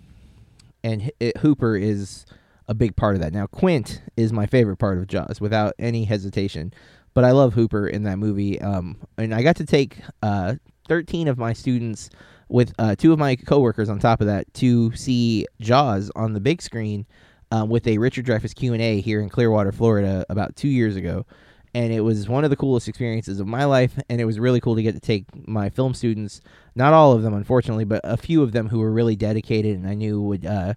and 0.84 1.10
Hooper 1.38 1.76
is 1.76 2.26
a 2.68 2.74
big 2.74 2.96
part 2.96 3.14
of 3.14 3.22
that. 3.22 3.32
Now, 3.32 3.46
Quint 3.46 4.02
is 4.16 4.32
my 4.32 4.46
favorite 4.46 4.76
part 4.76 4.98
of 4.98 5.06
Jaws, 5.06 5.40
without 5.40 5.74
any 5.78 6.04
hesitation. 6.04 6.72
But 7.14 7.24
I 7.24 7.32
love 7.32 7.54
Hooper 7.54 7.88
in 7.88 8.04
that 8.04 8.18
movie, 8.18 8.60
um, 8.60 8.96
and 9.18 9.34
I 9.34 9.42
got 9.42 9.56
to 9.56 9.66
take 9.66 9.96
uh, 10.22 10.54
13 10.86 11.26
of 11.28 11.38
my 11.38 11.52
students 11.52 12.10
with 12.48 12.72
uh, 12.78 12.94
two 12.94 13.12
of 13.12 13.18
my 13.18 13.36
coworkers 13.36 13.88
on 13.88 13.98
top 13.98 14.20
of 14.20 14.26
that 14.26 14.52
to 14.54 14.94
see 14.94 15.46
Jaws 15.60 16.10
on 16.14 16.34
the 16.34 16.40
big 16.40 16.62
screen 16.62 17.06
um, 17.50 17.68
with 17.68 17.86
a 17.86 17.98
Richard 17.98 18.26
Dreyfuss 18.26 18.54
Q 18.54 18.72
and 18.72 18.82
A 18.82 19.00
here 19.00 19.20
in 19.20 19.28
Clearwater, 19.28 19.72
Florida, 19.72 20.24
about 20.28 20.56
two 20.56 20.68
years 20.68 20.96
ago, 20.96 21.26
and 21.74 21.92
it 21.92 22.00
was 22.00 22.28
one 22.28 22.44
of 22.44 22.50
the 22.50 22.56
coolest 22.56 22.88
experiences 22.88 23.40
of 23.40 23.46
my 23.46 23.64
life. 23.64 23.98
And 24.08 24.20
it 24.20 24.24
was 24.24 24.38
really 24.38 24.60
cool 24.60 24.74
to 24.76 24.82
get 24.82 24.94
to 24.94 25.00
take 25.00 25.24
my 25.46 25.70
film 25.70 25.94
students, 25.94 26.40
not 26.74 26.92
all 26.92 27.12
of 27.12 27.22
them, 27.22 27.34
unfortunately, 27.34 27.84
but 27.84 28.00
a 28.04 28.16
few 28.16 28.42
of 28.42 28.52
them 28.52 28.68
who 28.68 28.80
were 28.80 28.92
really 28.92 29.16
dedicated, 29.16 29.76
and 29.76 29.88
I 29.88 29.94
knew 29.94 30.20
would 30.20 30.46
uh, 30.46 30.74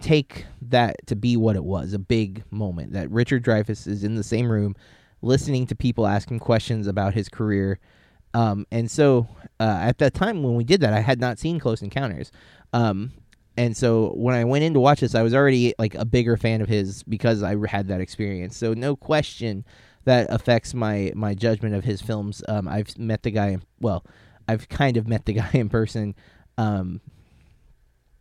take 0.00 0.46
that 0.62 1.06
to 1.06 1.16
be 1.16 1.36
what 1.36 1.56
it 1.56 1.64
was—a 1.64 1.98
big 1.98 2.44
moment. 2.50 2.92
That 2.92 3.10
Richard 3.10 3.44
Dreyfuss 3.44 3.86
is 3.86 4.04
in 4.04 4.14
the 4.14 4.22
same 4.22 4.50
room, 4.50 4.74
listening 5.22 5.66
to 5.66 5.74
people 5.74 6.06
asking 6.06 6.40
questions 6.40 6.86
about 6.86 7.14
his 7.14 7.28
career. 7.28 7.78
Um, 8.34 8.66
and 8.70 8.90
so 8.90 9.28
uh, 9.60 9.78
at 9.82 9.98
that 9.98 10.14
time 10.14 10.42
when 10.42 10.54
we 10.54 10.64
did 10.64 10.80
that, 10.80 10.94
I 10.94 11.00
had 11.00 11.20
not 11.20 11.38
seen 11.38 11.60
Close 11.60 11.82
Encounters. 11.82 12.32
Um, 12.72 13.12
and 13.56 13.76
so 13.76 14.12
when 14.14 14.34
I 14.34 14.44
went 14.44 14.64
in 14.64 14.74
to 14.74 14.80
watch 14.80 15.00
this, 15.00 15.14
I 15.14 15.22
was 15.22 15.34
already 15.34 15.74
like 15.78 15.94
a 15.94 16.04
bigger 16.04 16.36
fan 16.36 16.62
of 16.62 16.68
his 16.68 17.02
because 17.02 17.42
I 17.42 17.56
had 17.66 17.88
that 17.88 18.00
experience. 18.00 18.56
So 18.56 18.72
no 18.72 18.96
question 18.96 19.64
that 20.04 20.26
affects 20.30 20.74
my 20.74 21.12
my 21.14 21.34
judgment 21.34 21.74
of 21.74 21.84
his 21.84 22.00
films. 22.00 22.42
Um, 22.48 22.66
I've 22.66 22.96
met 22.98 23.22
the 23.22 23.30
guy. 23.30 23.58
Well, 23.80 24.04
I've 24.48 24.68
kind 24.68 24.96
of 24.96 25.06
met 25.06 25.26
the 25.26 25.32
guy 25.34 25.50
in 25.52 25.68
person. 25.68 26.14
Um, 26.56 27.00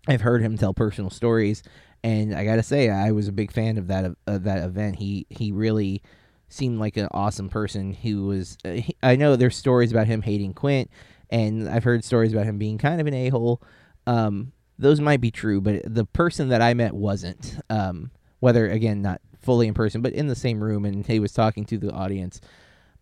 I've 0.08 0.22
heard 0.22 0.41
him 0.41 0.58
tell 0.58 0.74
personal 0.74 1.10
stories, 1.10 1.63
and 2.04 2.36
I 2.36 2.44
gotta 2.44 2.63
say, 2.63 2.89
I 2.89 3.12
was 3.12 3.28
a 3.28 3.34
big 3.34 3.52
fan 3.52 3.78
of 3.78 3.88
that 3.88 4.12
of 4.28 4.44
that 4.44 4.63
event. 4.63 4.98
He 4.98 5.28
he 5.30 5.52
really 5.52 6.02
seemed 6.50 6.80
like 6.80 6.98
an 6.98 7.08
awesome 7.12 7.50
person. 7.50 7.94
Who 7.94 8.26
was 8.26 8.58
uh, 8.65 8.72
he, 8.72 8.98
I 9.02 9.15
know 9.15 9.36
there's 9.36 9.56
stories 9.56 9.91
about 9.91 10.08
him 10.08 10.22
hating 10.22 10.56
Quint, 10.56 10.89
and 11.30 11.70
I've 11.70 11.86
heard 11.86 12.04
stories 12.04 12.34
about 12.34 12.46
him 12.46 12.58
being 12.58 12.78
kind 12.78 13.00
of 13.00 13.08
an 13.08 13.13
a 13.13 13.30
hole. 13.30 13.62
Um, 14.08 14.52
those 14.82 15.00
might 15.00 15.22
be 15.22 15.32
true, 15.32 15.62
but 15.62 15.82
the 15.86 16.06
person 16.06 16.50
that 16.50 16.62
I 16.62 16.74
met 16.74 16.94
wasn't. 16.94 17.58
Um, 17.70 18.12
whether 18.41 18.70
again 18.70 19.02
not 19.02 19.22
fully 19.39 19.67
in 19.67 19.74
person, 19.74 20.02
but 20.02 20.12
in 20.13 20.28
the 20.28 20.36
same 20.36 20.62
room, 20.62 20.84
and 20.84 21.08
he 21.08 21.20
was 21.20 21.32
talking 21.32 21.63
to 21.65 21.78
the 21.78 21.91
audience. 21.91 22.41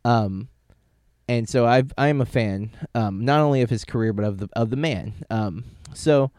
Um, 0.05 0.49
and 1.27 1.49
so 1.49 1.65
I 1.65 1.83
I 1.97 2.09
am 2.09 2.21
a 2.21 2.25
fan, 2.25 2.71
um, 2.93 3.25
not 3.25 3.39
only 3.39 3.61
of 3.63 3.71
his 3.71 3.83
career 3.83 4.13
but 4.13 4.25
of 4.25 4.37
the 4.37 4.49
of 4.53 4.69
the 4.69 4.75
man. 4.75 5.13
Um, 5.31 5.63
so 5.93 6.31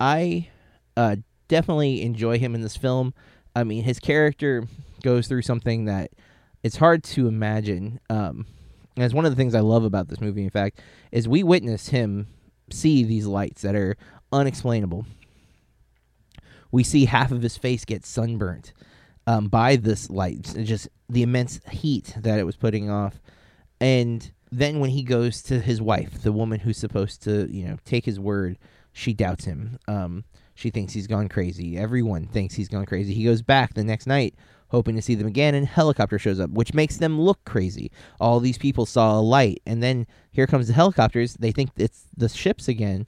I 0.00 0.48
uh, 0.96 1.16
definitely 1.48 2.02
enjoy 2.02 2.38
him 2.38 2.54
in 2.54 2.62
this 2.62 2.76
film. 2.76 3.12
I 3.54 3.64
mean, 3.64 3.84
his 3.84 3.98
character 3.98 4.66
goes 5.02 5.28
through 5.28 5.42
something 5.42 5.84
that 5.84 6.10
it's 6.62 6.76
hard 6.76 7.02
to 7.04 7.28
imagine. 7.28 8.00
Um, 8.08 8.46
and 8.96 9.04
it's 9.04 9.14
one 9.14 9.24
of 9.24 9.32
the 9.32 9.36
things 9.36 9.54
I 9.54 9.60
love 9.60 9.84
about 9.84 10.08
this 10.08 10.20
movie. 10.20 10.42
In 10.42 10.50
fact, 10.50 10.80
is 11.12 11.28
we 11.28 11.42
witness 11.42 11.88
him 11.88 12.26
see 12.70 13.04
these 13.04 13.26
lights 13.26 13.62
that 13.62 13.74
are 13.74 13.96
unexplainable. 14.32 15.06
We 16.70 16.84
see 16.84 17.06
half 17.06 17.32
of 17.32 17.42
his 17.42 17.56
face 17.56 17.84
get 17.84 18.04
sunburnt 18.04 18.72
um, 19.26 19.48
by 19.48 19.76
this 19.76 20.10
light, 20.10 20.54
just 20.62 20.88
the 21.08 21.22
immense 21.22 21.60
heat 21.70 22.14
that 22.18 22.38
it 22.38 22.44
was 22.44 22.56
putting 22.56 22.90
off. 22.90 23.20
And 23.80 24.30
then 24.50 24.80
when 24.80 24.90
he 24.90 25.02
goes 25.02 25.42
to 25.44 25.60
his 25.60 25.80
wife, 25.80 26.22
the 26.22 26.32
woman 26.32 26.60
who's 26.60 26.78
supposed 26.78 27.22
to, 27.22 27.50
you 27.50 27.66
know, 27.66 27.78
take 27.84 28.04
his 28.04 28.20
word, 28.20 28.58
she 28.92 29.12
doubts 29.14 29.44
him. 29.44 29.78
Um, 29.86 30.24
she 30.54 30.70
thinks 30.70 30.92
he's 30.92 31.06
gone 31.06 31.28
crazy. 31.28 31.78
Everyone 31.78 32.26
thinks 32.26 32.54
he's 32.54 32.68
gone 32.68 32.86
crazy. 32.86 33.14
He 33.14 33.24
goes 33.24 33.42
back 33.42 33.74
the 33.74 33.84
next 33.84 34.06
night 34.06 34.34
hoping 34.68 34.96
to 34.96 35.02
see 35.02 35.14
them 35.14 35.26
again, 35.26 35.54
and 35.54 35.66
helicopter 35.66 36.18
shows 36.18 36.40
up, 36.40 36.50
which 36.50 36.74
makes 36.74 36.98
them 36.98 37.20
look 37.20 37.42
crazy. 37.44 37.90
All 38.20 38.40
these 38.40 38.58
people 38.58 38.86
saw 38.86 39.18
a 39.18 39.20
light, 39.20 39.60
and 39.66 39.82
then 39.82 40.06
here 40.30 40.46
comes 40.46 40.68
the 40.68 40.74
helicopters. 40.74 41.34
They 41.34 41.52
think 41.52 41.70
it's 41.76 42.04
the 42.16 42.28
ships 42.28 42.68
again, 42.68 43.06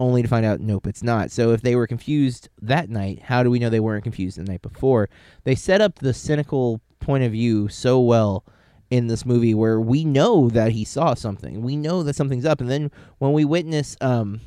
only 0.00 0.22
to 0.22 0.28
find 0.28 0.46
out, 0.46 0.60
nope, 0.60 0.86
it's 0.86 1.02
not. 1.02 1.30
So 1.30 1.52
if 1.52 1.62
they 1.62 1.74
were 1.74 1.86
confused 1.86 2.48
that 2.62 2.88
night, 2.88 3.22
how 3.22 3.42
do 3.42 3.50
we 3.50 3.58
know 3.58 3.70
they 3.70 3.80
weren't 3.80 4.04
confused 4.04 4.38
the 4.38 4.44
night 4.44 4.62
before? 4.62 5.08
They 5.44 5.54
set 5.54 5.80
up 5.80 5.96
the 5.96 6.14
cynical 6.14 6.80
point 7.00 7.24
of 7.24 7.32
view 7.32 7.68
so 7.68 7.98
well 8.00 8.44
in 8.90 9.08
this 9.08 9.26
movie 9.26 9.54
where 9.54 9.80
we 9.80 10.04
know 10.04 10.48
that 10.50 10.72
he 10.72 10.84
saw 10.84 11.14
something. 11.14 11.62
We 11.62 11.76
know 11.76 12.02
that 12.02 12.16
something's 12.16 12.46
up. 12.46 12.60
And 12.60 12.70
then 12.70 12.90
when 13.18 13.32
we 13.32 13.44
witness 13.44 13.96
um, 14.00 14.40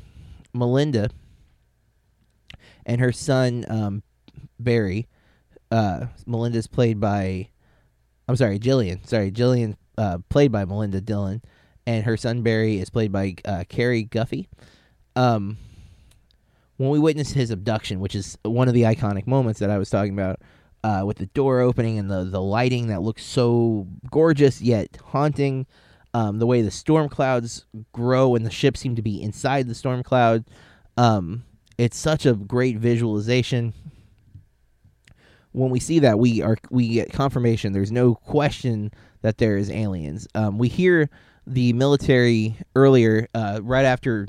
Melinda 0.52 1.10
and 2.86 3.00
her 3.00 3.12
son 3.12 3.64
um, 3.68 4.02
Barry 4.58 5.06
uh, 5.72 6.06
Melinda's 6.26 6.66
played 6.66 7.00
by, 7.00 7.48
I'm 8.28 8.36
sorry, 8.36 8.58
Jillian. 8.58 9.06
Sorry, 9.08 9.32
Jillian, 9.32 9.76
uh, 9.96 10.18
played 10.28 10.52
by 10.52 10.66
Melinda 10.66 11.00
Dillon, 11.00 11.40
and 11.86 12.04
her 12.04 12.16
son 12.16 12.42
Barry 12.42 12.78
is 12.78 12.90
played 12.90 13.10
by 13.10 13.36
uh, 13.46 13.64
Cary 13.68 14.04
Guffey. 14.04 14.48
Um, 15.16 15.58
when 16.76 16.90
we 16.90 16.98
witness 16.98 17.32
his 17.32 17.50
abduction, 17.50 18.00
which 18.00 18.14
is 18.14 18.38
one 18.42 18.68
of 18.68 18.74
the 18.74 18.82
iconic 18.82 19.26
moments 19.26 19.60
that 19.60 19.70
I 19.70 19.78
was 19.78 19.90
talking 19.90 20.12
about, 20.12 20.40
uh, 20.84 21.04
with 21.06 21.18
the 21.18 21.26
door 21.26 21.60
opening 21.60 21.98
and 21.98 22.10
the 22.10 22.24
the 22.24 22.40
lighting 22.40 22.88
that 22.88 23.02
looks 23.02 23.24
so 23.24 23.86
gorgeous 24.10 24.60
yet 24.60 24.98
haunting, 25.04 25.66
um, 26.12 26.38
the 26.38 26.46
way 26.46 26.60
the 26.62 26.70
storm 26.70 27.08
clouds 27.08 27.66
grow 27.92 28.34
and 28.34 28.44
the 28.44 28.50
ship 28.50 28.76
seem 28.76 28.96
to 28.96 29.02
be 29.02 29.22
inside 29.22 29.68
the 29.68 29.74
storm 29.74 30.02
cloud, 30.02 30.44
um, 30.96 31.44
it's 31.78 31.96
such 31.96 32.26
a 32.26 32.34
great 32.34 32.78
visualization 32.78 33.74
when 35.52 35.70
we 35.70 35.80
see 35.80 35.98
that, 36.00 36.18
we 36.18 36.42
are 36.42 36.56
we 36.70 36.88
get 36.88 37.12
confirmation. 37.12 37.72
There's 37.72 37.92
no 37.92 38.14
question 38.14 38.90
that 39.20 39.38
there 39.38 39.56
is 39.56 39.70
aliens. 39.70 40.26
Um, 40.34 40.58
we 40.58 40.68
hear 40.68 41.08
the 41.46 41.72
military 41.74 42.56
earlier, 42.74 43.28
uh, 43.34 43.60
right 43.62 43.84
after 43.84 44.28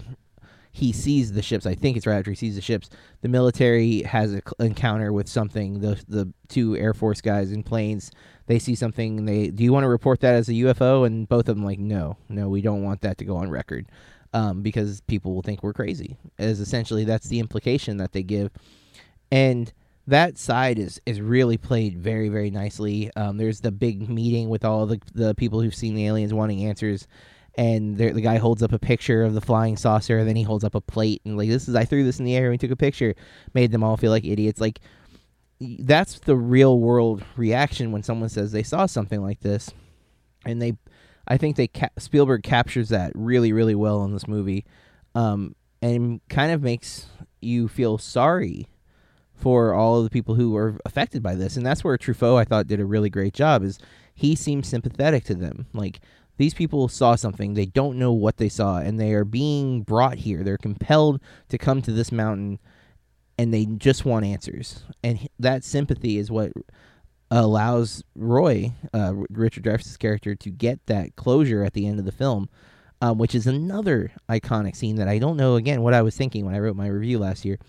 he 0.75 0.91
sees 0.91 1.31
the 1.31 1.43
ships. 1.43 1.67
I 1.67 1.75
think 1.75 1.95
it's 1.95 2.07
right 2.07 2.17
after 2.17 2.31
he 2.31 2.35
sees 2.35 2.55
the 2.55 2.61
ships. 2.61 2.89
The 3.21 3.29
military 3.29 4.01
has 4.01 4.33
an 4.33 4.41
encounter 4.59 5.13
with 5.13 5.29
something. 5.29 5.79
The 5.79 6.03
the 6.09 6.33
two 6.49 6.75
Air 6.75 6.95
Force 6.95 7.21
guys 7.21 7.51
in 7.51 7.61
planes. 7.61 8.11
They 8.47 8.57
see 8.57 8.73
something. 8.73 9.25
They 9.25 9.49
do 9.49 9.63
you 9.63 9.71
want 9.71 9.83
to 9.83 9.87
report 9.87 10.19
that 10.21 10.33
as 10.33 10.49
a 10.49 10.53
UFO? 10.53 11.05
And 11.05 11.29
both 11.29 11.47
of 11.47 11.55
them 11.55 11.63
like, 11.63 11.77
no, 11.77 12.17
no, 12.27 12.49
we 12.49 12.61
don't 12.61 12.81
want 12.81 13.01
that 13.01 13.19
to 13.19 13.25
go 13.25 13.37
on 13.37 13.51
record, 13.51 13.85
um, 14.33 14.63
because 14.63 15.01
people 15.01 15.35
will 15.35 15.43
think 15.43 15.61
we're 15.61 15.73
crazy. 15.73 16.17
As 16.39 16.59
essentially 16.59 17.03
that's 17.03 17.27
the 17.27 17.39
implication 17.39 17.97
that 17.97 18.11
they 18.11 18.23
give, 18.23 18.49
and 19.31 19.71
that 20.07 20.39
side 20.39 20.79
is 20.79 20.99
is 21.05 21.21
really 21.21 21.57
played 21.57 21.99
very 21.99 22.29
very 22.29 22.49
nicely. 22.49 23.11
Um, 23.15 23.37
there's 23.37 23.61
the 23.61 23.71
big 23.71 24.09
meeting 24.09 24.49
with 24.49 24.65
all 24.65 24.87
the 24.87 24.99
the 25.13 25.35
people 25.35 25.61
who've 25.61 25.75
seen 25.75 25.93
the 25.93 26.07
aliens 26.07 26.33
wanting 26.33 26.65
answers, 26.65 27.07
and 27.55 27.97
the 27.97 28.21
guy 28.21 28.37
holds 28.37 28.63
up 28.63 28.73
a 28.73 28.79
picture 28.79 29.23
of 29.23 29.33
the 29.33 29.41
flying 29.41 29.77
saucer, 29.77 30.17
and 30.17 30.27
then 30.27 30.35
he 30.35 30.43
holds 30.43 30.63
up 30.63 30.75
a 30.75 30.81
plate 30.81 31.21
and 31.25 31.37
like 31.37 31.49
this 31.49 31.67
is 31.67 31.75
I 31.75 31.85
threw 31.85 32.03
this 32.03 32.19
in 32.19 32.25
the 32.25 32.35
air 32.35 32.45
and 32.45 32.51
we 32.51 32.57
took 32.57 32.71
a 32.71 32.75
picture, 32.75 33.15
made 33.53 33.71
them 33.71 33.83
all 33.83 33.97
feel 33.97 34.11
like 34.11 34.25
idiots. 34.25 34.59
Like 34.59 34.79
that's 35.59 36.19
the 36.19 36.35
real 36.35 36.79
world 36.79 37.23
reaction 37.35 37.91
when 37.91 38.03
someone 38.03 38.29
says 38.29 38.51
they 38.51 38.63
saw 38.63 38.85
something 38.85 39.21
like 39.21 39.41
this, 39.41 39.71
and 40.45 40.61
they, 40.61 40.77
I 41.27 41.37
think 41.37 41.55
they 41.55 41.67
ca- 41.67 41.89
Spielberg 41.97 42.43
captures 42.43 42.89
that 42.89 43.11
really 43.13 43.53
really 43.53 43.75
well 43.75 44.03
in 44.03 44.13
this 44.13 44.27
movie, 44.27 44.65
um, 45.13 45.55
and 45.81 46.21
kind 46.29 46.51
of 46.51 46.61
makes 46.61 47.07
you 47.39 47.67
feel 47.67 47.97
sorry 47.97 48.67
for 49.35 49.73
all 49.73 49.97
of 49.97 50.05
the 50.05 50.09
people 50.09 50.35
who 50.35 50.51
were 50.51 50.77
affected 50.85 51.21
by 51.21 51.35
this. 51.35 51.57
And 51.57 51.65
that's 51.65 51.83
where 51.83 51.97
Truffaut, 51.97 52.39
I 52.39 52.45
thought, 52.45 52.67
did 52.67 52.79
a 52.79 52.85
really 52.85 53.09
great 53.09 53.33
job. 53.33 53.61
Is 53.61 53.77
he 54.13 54.35
seems 54.35 54.67
sympathetic 54.67 55.23
to 55.25 55.35
them. 55.35 55.67
Like 55.73 55.99
these 56.37 56.53
people 56.53 56.87
saw 56.87 57.15
something, 57.15 57.53
they 57.53 57.65
don't 57.65 57.99
know 57.99 58.11
what 58.11 58.37
they 58.37 58.49
saw, 58.49 58.77
and 58.77 58.99
they 58.99 59.13
are 59.13 59.25
being 59.25 59.81
brought 59.81 60.17
here. 60.17 60.43
They're 60.43 60.57
compelled 60.57 61.21
to 61.49 61.57
come 61.57 61.81
to 61.83 61.91
this 61.91 62.11
mountain, 62.11 62.59
and 63.37 63.53
they 63.53 63.65
just 63.65 64.05
want 64.05 64.25
answers. 64.25 64.83
And 65.03 65.27
that 65.39 65.63
sympathy 65.63 66.17
is 66.17 66.31
what 66.31 66.51
allows 67.29 68.03
Roy, 68.15 68.73
uh, 68.93 69.13
Richard 69.29 69.63
Dreyfuss' 69.63 69.99
character, 69.99 70.35
to 70.35 70.49
get 70.49 70.85
that 70.87 71.15
closure 71.15 71.63
at 71.63 71.73
the 71.73 71.87
end 71.87 71.99
of 71.99 72.05
the 72.05 72.11
film. 72.11 72.49
Um, 73.01 73.17
which 73.17 73.35
is 73.35 73.47
another 73.47 74.13
iconic 74.29 74.77
scene 74.77 74.95
that 74.95 75.09
I 75.09 75.19
don't 75.19 75.35
know 75.35 75.55
again 75.55 75.81
what 75.81 75.93
I 75.93 76.01
was 76.01 76.15
thinking 76.15 76.45
when 76.45 76.55
I 76.55 76.59
wrote 76.59 76.77
my 76.77 76.87
review 76.87 77.19
last 77.19 77.43
year 77.43 77.59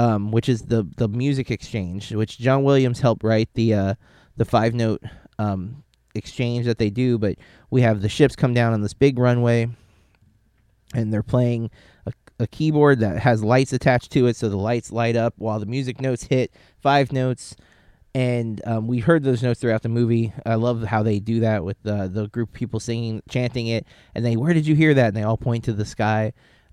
um, 0.00 0.30
which 0.30 0.48
is 0.48 0.62
the 0.62 0.86
the 0.96 1.08
music 1.08 1.50
exchange, 1.50 2.12
which 2.12 2.38
John 2.38 2.64
Williams 2.64 3.00
helped 3.00 3.22
write 3.22 3.50
the 3.52 3.74
uh, 3.74 3.94
the 4.36 4.46
five 4.46 4.72
note 4.74 5.02
um, 5.38 5.84
exchange 6.14 6.66
that 6.66 6.78
they 6.78 6.90
do. 6.90 7.18
But 7.18 7.36
we 7.70 7.82
have 7.82 8.02
the 8.02 8.08
ships 8.08 8.36
come 8.36 8.54
down 8.54 8.72
on 8.72 8.82
this 8.82 8.94
big 8.94 9.18
runway, 9.18 9.68
and 10.94 11.12
they're 11.12 11.22
playing 11.22 11.70
a, 12.06 12.12
a 12.38 12.46
keyboard 12.46 13.00
that 13.00 13.18
has 13.18 13.42
lights 13.44 13.72
attached 13.72 14.10
to 14.12 14.26
it, 14.26 14.36
so 14.36 14.48
the 14.48 14.56
lights 14.56 14.92
light 14.92 15.16
up 15.16 15.34
while 15.38 15.60
the 15.60 15.66
music 15.66 16.00
notes 16.00 16.24
hit 16.24 16.52
five 16.78 17.12
notes. 17.12 17.56
And 18.12 18.60
um, 18.66 18.88
we 18.88 18.98
heard 18.98 19.22
those 19.22 19.40
notes 19.40 19.60
throughout 19.60 19.82
the 19.82 19.88
movie. 19.88 20.32
I 20.44 20.56
love 20.56 20.82
how 20.82 21.04
they 21.04 21.20
do 21.20 21.40
that 21.40 21.64
with 21.64 21.76
uh, 21.86 22.08
the 22.08 22.26
group 22.26 22.48
of 22.48 22.54
people 22.54 22.80
singing, 22.80 23.22
chanting 23.28 23.68
it, 23.68 23.86
and 24.14 24.24
they, 24.24 24.36
where 24.36 24.52
did 24.52 24.66
you 24.66 24.74
hear 24.74 24.94
that? 24.94 25.08
And 25.08 25.16
they 25.16 25.22
all 25.22 25.36
point 25.36 25.64
to 25.64 25.72
the 25.72 25.84
sky 25.84 26.32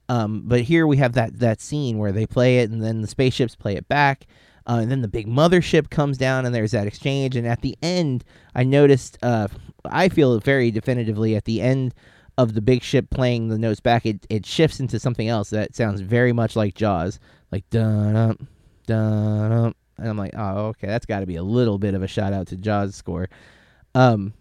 um, 0.10 0.44
but 0.46 0.62
here 0.62 0.88
we 0.88 0.98
have 0.98 1.14
that 1.14 1.40
that 1.40 1.62
scene 1.62 1.98
where 1.98 2.12
they 2.12 2.26
play 2.26 2.60
it, 2.60 2.70
and 2.70 2.82
then 2.82 3.02
the 3.02 3.08
spaceships 3.08 3.56
play 3.56 3.76
it 3.76 3.88
back, 3.88 4.26
uh, 4.68 4.80
and 4.82 4.92
then 4.92 5.02
the 5.02 5.08
big 5.08 5.28
mothership 5.28 5.90
comes 5.90 6.18
down, 6.18 6.46
and 6.46 6.54
there's 6.54 6.72
that 6.72 6.88
exchange. 6.88 7.36
And 7.36 7.48
at 7.48 7.62
the 7.62 7.78
end, 7.82 8.24
I 8.54 8.64
noticed, 8.64 9.18
uh, 9.24 9.48
I 9.86 10.10
feel 10.10 10.40
very 10.40 10.72
definitively 10.72 11.36
at 11.36 11.46
the 11.46 11.62
end 11.62 11.94
of 12.38 12.54
the 12.54 12.62
big 12.62 12.84
ship 12.84 13.10
playing 13.10 13.48
the 13.48 13.58
notes 13.58 13.80
back, 13.80 14.06
it 14.06 14.26
it 14.30 14.46
shifts 14.46 14.80
into 14.80 15.00
something 15.00 15.28
else 15.28 15.50
that 15.50 15.76
sounds 15.76 16.02
very 16.02 16.34
much 16.34 16.56
like 16.56 16.76
Jaws, 16.76 17.20
like 17.52 17.68
dun 17.70 18.48
dun. 18.86 19.74
And 19.98 20.08
I'm 20.08 20.18
like, 20.18 20.34
oh, 20.38 20.68
okay, 20.68 20.88
that's 20.88 21.08
got 21.08 21.22
to 21.22 21.26
be 21.26 21.38
a 21.38 21.44
little 21.44 21.80
bit 21.80 21.96
of 21.96 22.04
a 22.04 22.08
shout 22.08 22.34
out 22.34 22.48
to 22.48 22.56
Jaws 22.56 22.96
score. 22.96 23.30
Um, 23.96 24.34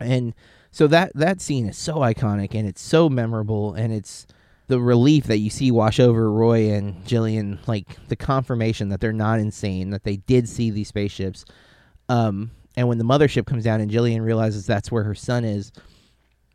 and 0.00 0.34
so 0.72 0.88
that 0.88 1.12
that 1.14 1.40
scene 1.40 1.68
is 1.68 1.76
so 1.76 1.96
iconic 1.96 2.54
and 2.54 2.66
it's 2.66 2.80
so 2.80 3.08
memorable 3.08 3.74
and 3.74 3.92
it's 3.92 4.26
the 4.68 4.80
relief 4.80 5.24
that 5.24 5.38
you 5.38 5.50
see 5.50 5.70
wash 5.70 6.00
over 6.00 6.30
Roy 6.30 6.70
and 6.70 7.04
Jillian, 7.04 7.58
like 7.66 7.96
the 8.08 8.16
confirmation 8.16 8.88
that 8.88 9.00
they're 9.00 9.12
not 9.12 9.38
insane, 9.38 9.90
that 9.90 10.04
they 10.04 10.16
did 10.16 10.48
see 10.48 10.70
these 10.70 10.88
spaceships. 10.88 11.44
Um, 12.08 12.50
and 12.76 12.88
when 12.88 12.98
the 12.98 13.04
mothership 13.04 13.46
comes 13.46 13.64
down 13.64 13.80
and 13.80 13.90
Jillian 13.90 14.24
realizes 14.24 14.66
that's 14.66 14.90
where 14.90 15.04
her 15.04 15.14
son 15.14 15.44
is, 15.44 15.72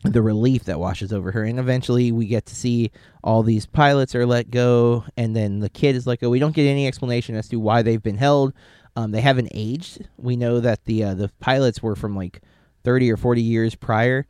the 0.03 0.21
relief 0.21 0.65
that 0.65 0.79
washes 0.79 1.11
over 1.11 1.31
her. 1.31 1.43
And 1.43 1.59
eventually 1.59 2.11
we 2.11 2.27
get 2.27 2.45
to 2.47 2.55
see 2.55 2.91
all 3.23 3.43
these 3.43 3.65
pilots 3.65 4.15
are 4.15 4.25
let 4.25 4.49
go, 4.49 5.03
and 5.15 5.35
then 5.35 5.59
the 5.59 5.69
kid 5.69 5.95
is 5.95 6.07
let 6.07 6.19
go. 6.19 6.29
We 6.29 6.39
don't 6.39 6.55
get 6.55 6.67
any 6.67 6.87
explanation 6.87 7.35
as 7.35 7.47
to 7.49 7.57
why 7.57 7.81
they've 7.81 8.01
been 8.01 8.17
held. 8.17 8.53
Um, 8.95 9.11
they 9.11 9.21
haven't 9.21 9.49
aged. 9.53 10.07
We 10.17 10.35
know 10.37 10.59
that 10.59 10.85
the 10.85 11.03
uh, 11.03 11.13
the 11.13 11.29
pilots 11.39 11.83
were 11.83 11.95
from 11.95 12.15
like 12.15 12.41
30 12.83 13.11
or 13.11 13.17
40 13.17 13.41
years 13.41 13.75
prior, 13.75 14.25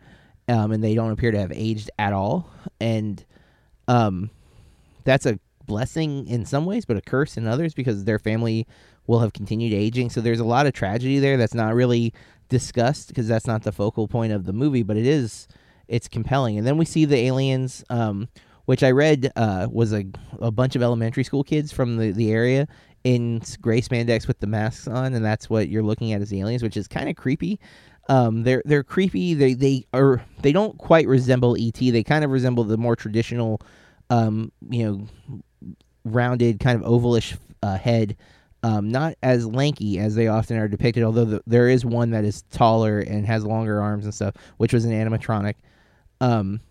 um, 0.48 0.72
and 0.72 0.84
they 0.84 0.96
don't 0.96 1.12
appear 1.12 1.32
to 1.32 1.40
have 1.40 1.52
aged 1.54 1.90
at 2.00 2.14
all. 2.14 2.50
And 2.82 3.24
um, 3.88 4.30
that's 5.04 5.26
a 5.26 5.40
blessing 5.66 6.28
in 6.28 6.46
some 6.46 6.66
ways, 6.66 6.86
but 6.86 6.98
a 6.98 7.02
curse 7.02 7.38
in 7.38 7.48
others 7.48 7.74
because 7.74 8.06
their 8.06 8.20
family 8.20 8.66
will 9.06 9.20
have 9.20 9.34
continued 9.34 9.74
aging. 9.74 10.10
So 10.10 10.22
there's 10.22 10.40
a 10.40 10.46
lot 10.46 10.66
of 10.66 10.74
tragedy 10.74 11.20
there 11.20 11.38
that's 11.38 11.54
not 11.54 11.76
really 11.76 12.14
discussed 12.50 13.10
because 13.10 13.28
that's 13.28 13.48
not 13.48 13.64
the 13.64 13.72
focal 13.72 14.08
point 14.08 14.34
of 14.34 14.46
the 14.46 14.54
movie, 14.54 14.84
but 14.84 14.98
it 14.98 15.06
is. 15.06 15.48
It's 15.88 16.08
compelling. 16.08 16.58
And 16.58 16.68
then 16.68 16.78
we 16.78 16.86
see 16.86 17.06
the 17.06 17.18
aliens, 17.18 17.84
um, 17.90 18.28
which 18.66 18.84
I 18.84 18.92
read 18.92 19.32
uh, 19.36 19.68
was 19.72 19.94
a, 19.94 20.06
a 20.40 20.52
bunch 20.52 20.76
of 20.76 20.82
elementary 20.82 21.24
school 21.24 21.44
kids 21.44 21.72
from 21.72 21.98
the, 21.98 22.12
the 22.12 22.32
area 22.32 22.68
in 23.06 23.42
gray 23.62 23.80
spandex 23.80 24.28
with 24.28 24.40
the 24.40 24.48
masks 24.48 24.88
on, 24.88 25.14
and 25.14 25.24
that's 25.24 25.50
what 25.50 25.70
you're 25.70 25.84
looking 25.84 26.12
at 26.12 26.22
as 26.22 26.30
the 26.30 26.42
aliens, 26.42 26.62
which 26.62 26.76
is 26.76 26.90
kind 26.90 27.08
of 27.08 27.16
creepy. 27.16 27.58
Um, 28.10 28.44
they're 28.44 28.62
they're 28.66 28.84
creepy. 28.84 29.34
They 29.34 29.54
they 29.54 29.86
are 29.94 30.24
they 30.42 30.52
don't 30.52 30.78
quite 30.78 31.08
resemble 31.08 31.58
ET. 31.60 31.74
They 31.74 32.04
kind 32.04 32.24
of 32.24 32.32
resemble 32.32 32.64
the 32.64 32.78
more 32.78 32.96
traditional, 32.96 33.62
um, 34.10 34.52
you 34.70 34.86
know, 34.86 35.78
rounded 36.06 36.60
kind 36.60 36.82
of 36.82 36.90
ovalish 36.90 37.38
uh, 37.64 37.78
head. 37.78 38.16
Um, 38.64 38.90
not 38.90 39.16
as 39.22 39.46
lanky 39.46 40.00
as 40.00 40.16
they 40.16 40.28
often 40.28 40.58
are 40.58 40.68
depicted. 40.68 41.04
Although 41.04 41.26
the, 41.26 41.44
there 41.46 41.70
is 41.70 41.86
one 41.86 42.10
that 42.12 42.26
is 42.26 42.42
taller 42.52 43.00
and 43.00 43.26
has 43.26 43.46
longer 43.46 43.82
arms 43.82 44.06
and 44.06 44.14
stuff, 44.14 44.36
which 44.58 44.74
was 44.74 44.84
an 44.86 44.92
animatronic. 44.92 45.56
Um, 46.20 46.62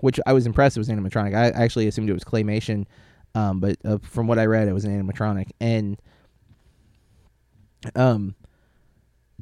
which 0.00 0.20
I 0.26 0.32
was 0.32 0.46
impressed 0.46 0.76
it 0.76 0.80
was 0.80 0.88
animatronic. 0.88 1.34
I 1.34 1.48
actually 1.50 1.86
assumed 1.88 2.08
it 2.08 2.14
was 2.14 2.24
claymation, 2.24 2.86
um, 3.34 3.60
but 3.60 3.76
uh, 3.84 3.98
from 3.98 4.26
what 4.26 4.38
I 4.38 4.46
read, 4.46 4.68
it 4.68 4.72
was 4.72 4.84
an 4.84 5.06
animatronic. 5.06 5.50
And 5.60 6.00
um, 7.94 8.34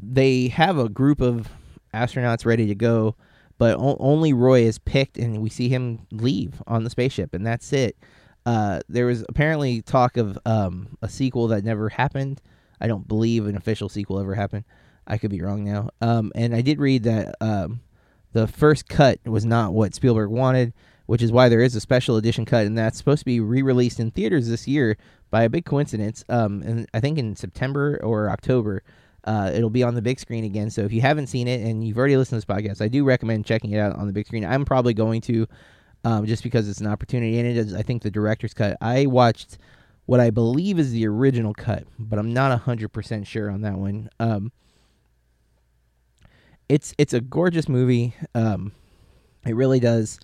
they 0.01 0.49
have 0.49 0.79
a 0.79 0.89
group 0.89 1.21
of 1.21 1.49
astronauts 1.95 2.45
ready 2.45 2.67
to 2.67 2.75
go, 2.75 3.17
but 3.59 3.77
o- 3.79 3.97
only 3.99 4.33
Roy 4.33 4.63
is 4.63 4.79
picked, 4.79 5.19
and 5.19 5.41
we 5.41 5.51
see 5.51 5.69
him 5.69 6.07
leave 6.11 6.63
on 6.67 6.85
the 6.85 6.91
spaceship, 6.91 7.35
and 7.35 7.47
that's 7.47 7.73
it. 7.73 7.97
Uh, 8.45 8.81
there 8.89 9.07
was 9.07 9.25
apparently 9.29 9.83
talk 9.83 10.17
of 10.17 10.39
um, 10.47 10.97
a 11.03 11.09
sequel 11.09 11.49
that 11.49 11.65
never 11.65 11.89
happened. 11.89 12.41
I 12.81 12.87
don't 12.87 13.09
believe 13.09 13.47
an 13.47 13.57
official 13.57 13.89
sequel 13.89 14.21
ever 14.21 14.35
happened. 14.35 14.65
I 15.07 15.19
could 15.19 15.31
be 15.31 15.41
wrong 15.41 15.65
now. 15.65 15.91
Um, 16.01 16.33
and 16.35 16.55
I 16.55 16.61
did 16.61 16.79
read 16.79 17.05
that 17.05 17.35
um, 17.41 17.81
the 18.33 18.47
first 18.47 18.89
cut 18.89 19.19
was 19.25 19.45
not 19.45 19.73
what 19.73 19.95
Spielberg 19.95 20.31
wanted, 20.31 20.75
which 21.07 21.23
is 21.23 21.33
why 21.33 21.49
there 21.49 21.63
is 21.63 21.75
a 21.75 21.81
special 21.81 22.17
edition 22.17 22.45
cut, 22.45 22.67
and 22.67 22.77
that's 22.77 22.99
supposed 22.99 23.21
to 23.21 23.25
be 23.25 23.41
re-released 23.41 23.99
in 23.99 24.11
theaters 24.11 24.49
this 24.49 24.69
year 24.69 24.97
by 25.31 25.43
a 25.43 25.49
big 25.49 25.65
coincidence. 25.65 26.25
Um, 26.29 26.63
and 26.63 26.87
I 26.93 27.01
think 27.01 27.19
in 27.19 27.35
September 27.35 27.99
or 28.03 28.31
October. 28.31 28.83
Uh, 29.27 29.51
it'll 29.53 29.71
be 29.71 29.83
on 29.83 29.95
the 29.95 30.03
big 30.03 30.21
screen 30.21 30.45
again. 30.45 30.71
So 30.71 30.83
if 30.83 30.93
you 30.93 31.01
haven't 31.01 31.27
seen 31.27 31.49
it 31.49 31.61
and 31.61 31.87
you've 31.87 31.99
already 31.99 32.17
listened 32.17 32.41
to 32.41 32.47
this 32.47 32.57
podcast, 32.57 32.81
I 32.81 32.89
do 32.89 33.05
recommend 33.05 33.45
checking 33.45 33.73
it 33.73 33.79
out 33.79 33.97
on 33.97 34.07
the 34.07 34.13
big 34.13 34.27
screen. 34.27 34.45
I'm 34.45 34.65
probably 34.65 34.95
going 34.95 35.21
to, 35.23 35.47
um, 36.05 36.27
just 36.27 36.45
because 36.45 36.69
it's 36.69 36.81
an 36.81 36.87
opportunity, 36.87 37.39
and 37.39 37.49
it 37.49 37.57
is. 37.57 37.75
I 37.75 37.83
think 37.83 38.03
the 38.03 38.11
director's 38.11 38.55
cut. 38.55 38.77
I 38.81 39.07
watched 39.07 39.59
what 40.07 40.21
I 40.21 40.31
believe 40.31 40.79
is 40.79 40.93
the 40.93 41.07
original 41.09 41.55
cut, 41.55 41.85
but 41.99 42.19
I'm 42.19 42.33
not 42.33 42.57
hundred 42.61 42.91
percent 42.91 43.27
sure 43.27 43.51
on 43.51 43.63
that 43.63 43.75
one. 43.75 44.09
Um, 44.21 44.53
it's 46.69 46.95
it's 46.97 47.13
a 47.13 47.21
gorgeous 47.21 47.69
movie. 47.69 48.15
Um, 48.35 48.73
it 49.45 49.57
really 49.57 49.81
does. 49.81 50.21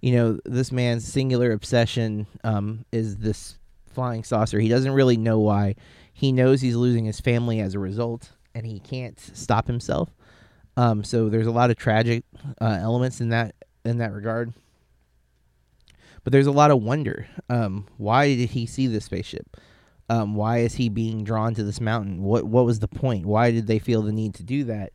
You 0.00 0.12
know, 0.12 0.40
this 0.44 0.72
man's 0.72 1.06
singular 1.06 1.52
obsession 1.52 2.26
um, 2.44 2.84
is 2.92 3.18
this 3.18 3.58
flying 3.92 4.24
saucer. 4.24 4.60
He 4.60 4.68
doesn't 4.68 4.92
really 4.92 5.16
know 5.16 5.38
why. 5.38 5.74
He 6.12 6.32
knows 6.32 6.60
he's 6.62 6.76
losing 6.76 7.04
his 7.04 7.20
family 7.20 7.60
as 7.60 7.74
a 7.74 7.78
result 7.78 8.30
and 8.56 8.66
he 8.66 8.80
can't 8.80 9.20
stop 9.20 9.66
himself. 9.66 10.08
Um, 10.78 11.04
so 11.04 11.28
there's 11.28 11.46
a 11.46 11.52
lot 11.52 11.70
of 11.70 11.76
tragic 11.76 12.24
uh, 12.58 12.78
elements 12.80 13.20
in 13.20 13.28
that 13.28 13.54
in 13.84 13.98
that 13.98 14.12
regard. 14.12 14.54
But 16.24 16.32
there's 16.32 16.46
a 16.46 16.52
lot 16.52 16.70
of 16.70 16.82
wonder. 16.82 17.28
Um, 17.50 17.86
why 17.98 18.34
did 18.34 18.50
he 18.50 18.66
see 18.66 18.86
this 18.86 19.04
spaceship? 19.04 19.58
Um, 20.08 20.34
why 20.34 20.58
is 20.58 20.74
he 20.74 20.88
being 20.88 21.22
drawn 21.22 21.54
to 21.54 21.64
this 21.64 21.80
mountain? 21.80 22.22
What 22.22 22.44
what 22.44 22.64
was 22.64 22.78
the 22.78 22.88
point? 22.88 23.26
Why 23.26 23.50
did 23.50 23.66
they 23.66 23.78
feel 23.78 24.00
the 24.00 24.12
need 24.12 24.34
to 24.36 24.42
do 24.42 24.64
that? 24.64 24.92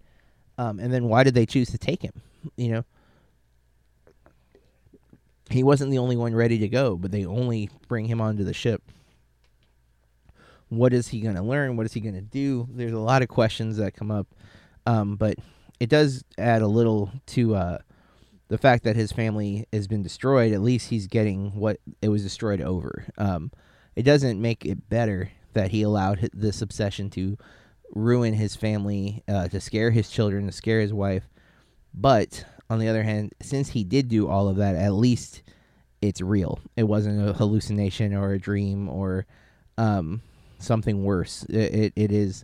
Um, 0.57 0.79
and 0.79 0.91
then 0.91 1.05
why 1.05 1.23
did 1.23 1.35
they 1.35 1.45
choose 1.45 1.69
to 1.69 1.77
take 1.77 2.01
him? 2.01 2.13
You 2.57 2.71
know, 2.71 2.85
he 5.51 5.61
wasn't 5.61 5.91
the 5.91 5.99
only 5.99 6.17
one 6.17 6.33
ready 6.33 6.57
to 6.57 6.67
go, 6.67 6.97
but 6.97 7.11
they 7.11 7.25
only 7.25 7.69
bring 7.87 8.05
him 8.05 8.21
onto 8.21 8.43
the 8.43 8.53
ship 8.53 8.81
what 10.71 10.93
is 10.93 11.09
he 11.09 11.19
going 11.19 11.35
to 11.35 11.41
learn? 11.41 11.75
What 11.75 11.85
is 11.85 11.91
he 11.91 11.99
going 11.99 12.15
to 12.15 12.21
do? 12.21 12.65
There's 12.71 12.93
a 12.93 12.99
lot 12.99 13.21
of 13.21 13.27
questions 13.27 13.75
that 13.75 13.93
come 13.93 14.09
up, 14.09 14.27
um, 14.85 15.17
but 15.17 15.35
it 15.81 15.89
does 15.89 16.23
add 16.37 16.61
a 16.61 16.67
little 16.67 17.11
to 17.27 17.55
uh, 17.55 17.77
the 18.47 18.57
fact 18.57 18.85
that 18.85 18.95
his 18.95 19.11
family 19.11 19.67
has 19.73 19.89
been 19.89 20.01
destroyed. 20.01 20.53
At 20.53 20.61
least 20.61 20.87
he's 20.87 21.07
getting 21.07 21.55
what 21.55 21.81
it 22.01 22.07
was 22.07 22.23
destroyed 22.23 22.61
over. 22.61 23.05
Um, 23.17 23.51
it 23.97 24.03
doesn't 24.03 24.41
make 24.41 24.65
it 24.65 24.87
better 24.87 25.29
that 25.51 25.71
he 25.71 25.81
allowed 25.81 26.29
this 26.31 26.61
obsession 26.61 27.09
to 27.11 27.37
ruin 27.93 28.33
his 28.33 28.55
family, 28.55 29.23
uh, 29.27 29.49
to 29.49 29.59
scare 29.59 29.91
his 29.91 30.09
children, 30.09 30.45
to 30.45 30.53
scare 30.53 30.79
his 30.79 30.93
wife. 30.93 31.27
But 31.93 32.45
on 32.69 32.79
the 32.79 32.87
other 32.87 33.03
hand, 33.03 33.33
since 33.41 33.67
he 33.71 33.83
did 33.83 34.07
do 34.07 34.29
all 34.29 34.47
of 34.47 34.55
that, 34.55 34.77
at 34.77 34.93
least 34.93 35.41
it's 36.01 36.21
real. 36.21 36.61
It 36.77 36.83
wasn't 36.83 37.27
a 37.27 37.33
hallucination 37.33 38.13
or 38.13 38.31
a 38.31 38.39
dream 38.39 38.87
or 38.87 39.25
um, 39.77 40.21
something 40.63 41.03
worse. 41.03 41.43
It, 41.49 41.73
it, 41.73 41.93
it 41.95 42.11
is 42.11 42.43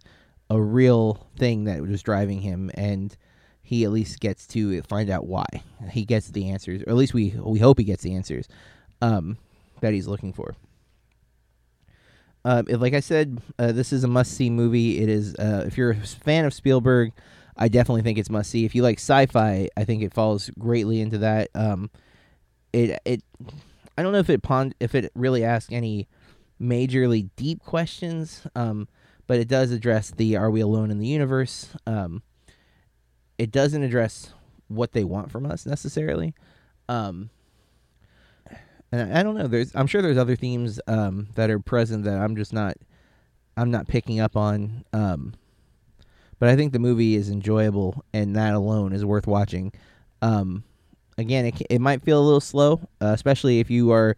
a 0.50 0.62
real 0.62 1.28
thing 1.38 1.66
that 1.66 1.82
was 1.82 2.02
driving 2.02 2.42
him, 2.42 2.72
and 2.74 3.16
he 3.62 3.84
at 3.84 3.92
least 3.92 4.20
gets 4.20 4.48
to 4.48 4.82
find 4.84 5.10
out 5.10 5.28
why. 5.28 5.46
He 5.92 6.06
gets 6.06 6.30
the 6.30 6.50
answers, 6.50 6.82
or 6.84 6.90
at 6.90 6.96
least 6.96 7.14
we 7.14 7.36
we 7.38 7.60
hope 7.60 7.78
he 7.78 7.84
gets 7.84 8.04
the 8.04 8.16
answers 8.16 8.48
um, 9.02 9.38
that 9.82 9.94
he's 9.94 10.08
looking 10.08 10.34
for. 10.34 10.56
Uh, 12.46 12.64
like 12.68 12.94
I 12.94 13.02
said, 13.02 13.42
uh, 13.60 13.74
this 13.74 13.92
is 13.92 14.06
a 14.06 14.08
must-see 14.08 14.50
movie. 14.50 15.00
It 15.00 15.10
is. 15.10 15.36
Uh, 15.36 15.64
if 15.68 15.78
you're 15.78 15.92
a 15.92 15.96
fan 15.96 16.46
of 16.46 16.54
Spielberg, 16.54 17.12
I 17.58 17.68
definitely 17.68 18.04
think 18.04 18.18
it's 18.18 18.30
must-see. 18.30 18.64
If 18.64 18.74
you 18.74 18.84
like 18.84 19.00
sci-fi, 19.00 19.68
I 19.76 19.84
think 19.84 20.02
it 20.02 20.14
falls 20.14 20.50
greatly 20.58 21.02
into 21.02 21.18
that. 21.18 21.50
Um, 21.54 21.90
it 22.72 23.02
it. 23.04 23.22
I 23.98 24.04
don't 24.04 24.14
know 24.14 24.20
if 24.20 24.30
it 24.30 24.44
pond 24.44 24.76
if 24.80 24.96
it 24.96 25.12
really 25.14 25.44
asks 25.44 25.74
any 25.74 26.08
majorly 26.62 27.30
deep 27.36 27.64
questions, 27.64 28.48
um, 28.56 28.88
but 29.28 29.40
it 29.40 29.48
does 29.48 29.72
address 29.72 30.12
the 30.12 30.36
"Are 30.36 30.52
we 30.52 30.62
alone 30.62 30.92
in 30.92 31.00
the 31.00 31.08
universe?" 31.08 31.70
Um, 31.86 32.24
it 33.38 33.52
doesn't 33.52 33.84
address 33.84 34.34
what 34.68 34.92
they 34.92 35.04
want 35.04 35.32
from 35.32 35.46
us 35.46 35.66
necessarily. 35.66 36.34
Um, 36.90 37.30
and 38.92 39.14
I, 39.14 39.24
don't 39.24 39.36
know. 39.36 39.48
There's, 39.48 39.76
I'm 39.76 39.88
sure 39.88 40.02
there's 40.02 40.18
other 40.18 40.36
themes 40.36 40.80
um, 40.88 41.28
that 41.36 41.50
are 41.50 41.60
present 41.60 42.06
that 42.06 42.20
I'm 42.20 42.36
just 42.36 42.54
not, 42.54 42.78
I'm 43.58 43.70
not 43.70 43.88
picking 43.88 44.20
up 44.20 44.36
on. 44.38 44.86
Um, 44.94 45.34
but 46.40 46.50
I 46.50 46.56
think 46.56 46.72
the 46.72 46.80
movie 46.80 47.16
is 47.16 47.30
enjoyable, 47.30 48.04
and 48.14 48.36
that 48.36 48.54
alone 48.54 48.94
is 48.94 49.04
worth 49.04 49.28
watching. 49.28 49.74
Um, 50.22 50.64
again, 51.18 51.46
it 51.46 51.62
it 51.70 51.82
might 51.82 52.04
feel 52.04 52.20
a 52.20 52.24
little 52.24 52.40
slow, 52.40 52.80
uh, 53.02 53.08
especially 53.08 53.60
if 53.60 53.72
you 53.72 53.92
are 53.92 54.16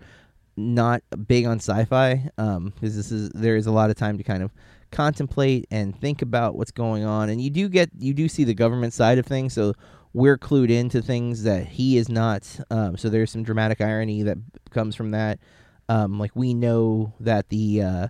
not 0.60 1.02
big 1.28 1.45
on 1.45 1.58
sci-fi 1.58 2.30
um 2.38 2.74
because 2.76 2.95
this 2.95 3.12
is 3.12 3.30
there 3.30 3.56
is 3.56 3.65
a 3.65 3.72
lot 3.72 3.89
of 3.89 3.95
time 3.95 4.17
to 4.17 4.24
kind 4.24 4.43
of 4.43 4.52
contemplate 4.91 5.67
and 5.72 6.00
think 6.00 6.22
about 6.22 6.56
what's 6.56 6.72
going 6.72 7.04
on. 7.04 7.30
And 7.30 7.41
you 7.41 7.50
do 7.50 7.69
get 7.69 7.89
you 7.98 8.13
do 8.13 8.28
see 8.28 8.43
the 8.43 8.54
government 8.54 8.93
side 8.93 9.17
of 9.17 9.26
things 9.26 9.54
so 9.54 9.74
we're 10.13 10.38
clued 10.38 10.72
into 10.72 11.02
things 11.02 11.43
that 11.43 11.67
he 11.67 11.98
is 11.98 12.10
not 12.10 12.60
um 12.72 12.98
so 12.98 13.10
there's 13.10 13.32
some 13.32 13.43
dramatic 13.43 13.82
irony 13.82 14.24
that 14.24 14.38
comes 14.72 14.95
from 14.95 15.12
that. 15.12 15.39
Um 15.88 16.19
like 16.19 16.36
we 16.36 16.54
know 16.54 17.13
that 17.19 17.50
the 17.50 17.82
uh 17.84 18.08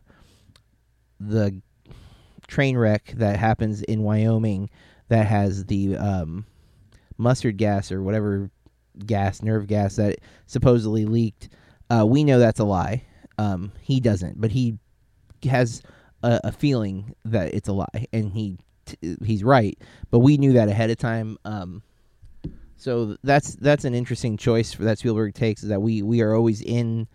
the 1.20 1.62
train 2.48 2.78
wreck 2.78 3.14
that 3.18 3.38
happens 3.38 3.82
in 3.84 4.02
Wyoming 4.02 4.70
that 5.10 5.28
has 5.28 5.66
the 5.66 5.98
um 5.98 6.46
mustard 7.18 7.58
gas 7.58 7.92
or 7.92 8.02
whatever 8.02 8.50
gas 9.06 9.42
nerve 9.42 9.68
gas 9.68 9.98
that 9.98 10.20
supposedly 10.46 11.06
leaked 11.06 11.50
uh, 11.90 12.06
we 12.06 12.24
know 12.24 12.40
that's 12.40 12.60
a 12.60 12.66
lie. 12.66 13.04
Um, 13.38 13.72
he 13.82 14.00
doesn't, 14.00 14.40
but 14.40 14.52
he 14.52 14.78
has 15.44 15.82
a, 16.24 16.42
a, 16.46 16.52
feeling 16.52 17.16
that 17.26 17.54
it's 17.54 17.70
a 17.70 17.74
lie, 17.74 18.08
and 18.12 18.32
he 18.32 18.58
t- 18.86 19.18
he's 19.24 19.44
right. 19.44 19.78
But 20.12 20.20
we 20.20 20.38
knew 20.38 20.54
that 20.54 20.68
ahead 20.68 20.90
of 20.90 20.98
time. 20.98 21.38
Um, 21.46 21.82
so 22.76 23.18
that's 23.24 23.56
that's 23.56 23.86
an 23.86 23.94
interesting 23.94 24.38
choice 24.38 24.74
for 24.74 24.84
that 24.84 25.00
Spielberg 25.00 25.34
takes. 25.34 25.64
Is 25.64 25.70
that 25.70 25.82
we 25.82 26.02
we 26.02 26.22
are 26.22 26.36
always 26.36 26.62
in 26.62 27.08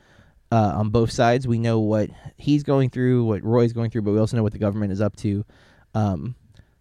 uh, 0.50 0.72
on 0.76 0.90
both 0.90 1.10
sides. 1.10 1.46
We 1.46 1.58
know 1.58 1.80
what 1.80 2.10
he's 2.36 2.62
going 2.62 2.90
through, 2.90 3.24
what 3.24 3.42
Roy's 3.42 3.72
going 3.72 3.90
through, 3.90 4.02
but 4.02 4.12
we 4.12 4.18
also 4.18 4.36
know 4.36 4.42
what 4.42 4.52
the 4.52 4.58
government 4.58 4.92
is 4.92 5.00
up 5.00 5.16
to. 5.16 5.44
Um, 5.94 6.34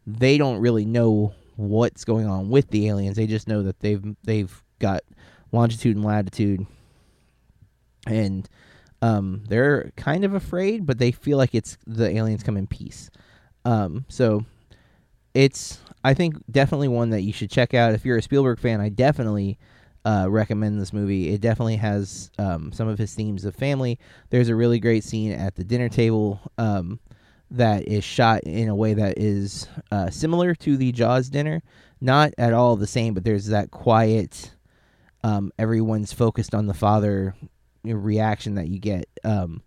they 0.08 0.38
don't 0.38 0.60
really 0.60 0.86
know 0.86 1.34
what's 1.56 2.04
going 2.04 2.28
on 2.28 2.50
with 2.50 2.70
the 2.70 2.88
aliens. 2.88 3.16
They 3.16 3.28
just 3.28 3.48
know 3.48 3.64
that 3.64 3.80
they've 3.80 4.04
they've 4.24 4.64
got 4.80 5.02
longitude 5.52 5.96
and 5.96 6.06
latitude 6.06 6.66
and 8.08 8.50
um, 9.02 9.44
they're 9.48 9.92
kind 9.96 10.24
of 10.24 10.34
afraid, 10.34 10.86
but 10.86 10.98
they 10.98 11.12
feel 11.12 11.38
like 11.38 11.54
it's 11.54 11.78
the 11.86 12.10
aliens 12.10 12.44
come 12.44 12.58
in 12.58 12.68
peace. 12.68 13.10
Um, 13.66 14.06
so 14.08 14.46
it's 15.34 15.80
I 16.04 16.14
think 16.14 16.36
definitely 16.52 16.90
one 16.90 17.10
that 17.12 17.22
you 17.22 17.34
should 17.34 17.50
check 17.50 17.74
out 17.74 17.94
if 17.94 18.06
you're 18.06 18.18
a 18.18 18.22
Spielberg 18.22 18.60
fan. 18.60 18.82
I 18.82 18.90
definitely 18.90 19.58
uh, 20.06 20.28
recommend 20.30 20.80
this 20.80 20.94
movie. 20.94 21.30
It 21.30 21.42
definitely 21.42 21.78
has 21.78 22.30
um, 22.38 22.72
some 22.74 22.88
of 22.88 22.98
his 22.98 23.14
themes 23.14 23.46
of 23.46 23.56
family. 23.56 24.00
There's 24.30 24.50
a 24.50 24.56
really 24.56 24.80
great 24.80 25.04
scene 25.04 25.32
at 25.32 25.56
the 25.56 25.64
dinner 25.64 25.90
table 25.90 26.42
um, 26.58 27.00
that 27.52 27.88
is 27.88 28.04
shot 28.04 28.44
in 28.44 28.68
a 28.68 28.76
way 28.76 28.94
that 28.94 29.18
is 29.18 29.68
uh, 29.92 30.10
similar 30.10 30.56
to 30.56 30.76
the 30.76 30.92
Jaws 30.92 31.30
dinner, 31.30 31.62
not 32.02 32.34
at 32.38 32.54
all 32.54 32.76
the 32.76 32.88
same, 32.88 33.14
but 33.14 33.24
there's 33.24 33.48
that 33.48 33.72
quiet. 33.72 34.52
Um, 35.24 35.54
everyone's 35.58 36.12
focused 36.12 36.54
on 36.54 36.68
the 36.68 36.74
father 36.74 37.34
reaction 37.84 38.56
that 38.56 38.68
you 38.68 38.80
get 38.80 39.08
um, 39.24 39.62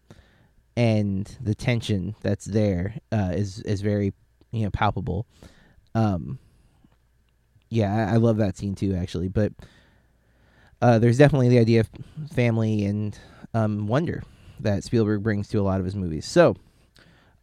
and 0.76 1.36
the 1.40 1.54
tension 1.54 2.14
that's 2.22 2.44
there 2.44 2.94
uh, 3.12 3.32
is 3.32 3.60
is 3.62 3.80
very 3.80 4.12
you 4.52 4.64
know 4.64 4.70
palpable 4.70 5.26
um, 5.94 6.38
yeah 7.68 8.08
I, 8.08 8.14
I, 8.14 8.16
love 8.16 8.36
that 8.38 8.56
scene 8.56 8.74
too 8.74 8.94
actually 8.94 9.28
but 9.28 9.52
uh, 10.80 10.98
there's 10.98 11.18
definitely 11.18 11.48
the 11.48 11.58
idea 11.58 11.80
of 11.80 11.90
family 12.32 12.84
and 12.84 13.18
um, 13.54 13.86
wonder 13.86 14.22
that 14.60 14.84
Spielberg 14.84 15.22
brings 15.22 15.48
to 15.48 15.60
a 15.60 15.62
lot 15.62 15.78
of 15.80 15.84
his 15.84 15.96
movies 15.96 16.26
so 16.26 16.56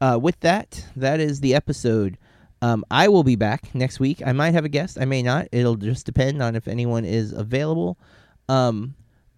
uh, 0.01 0.17
with 0.21 0.39
that 0.41 0.85
that 0.95 1.19
is 1.19 1.39
the 1.39 1.55
episode 1.55 2.17
um, 2.63 2.85
I 2.89 3.09
will 3.09 3.25
be 3.25 3.35
back 3.35 3.75
next 3.75 3.99
week. 3.99 4.21
I 4.25 4.31
might 4.31 4.53
have 4.53 4.63
a 4.63 4.69
guest. 4.69 4.97
I 4.97 5.03
may 5.03 5.21
not. 5.21 5.49
It'll 5.51 5.75
just 5.75 6.05
depend 6.05 6.41
on 6.41 6.55
if 6.55 6.65
anyone 6.65 7.03
is 7.03 7.33
available. 7.33 7.97
Um, 8.47 8.95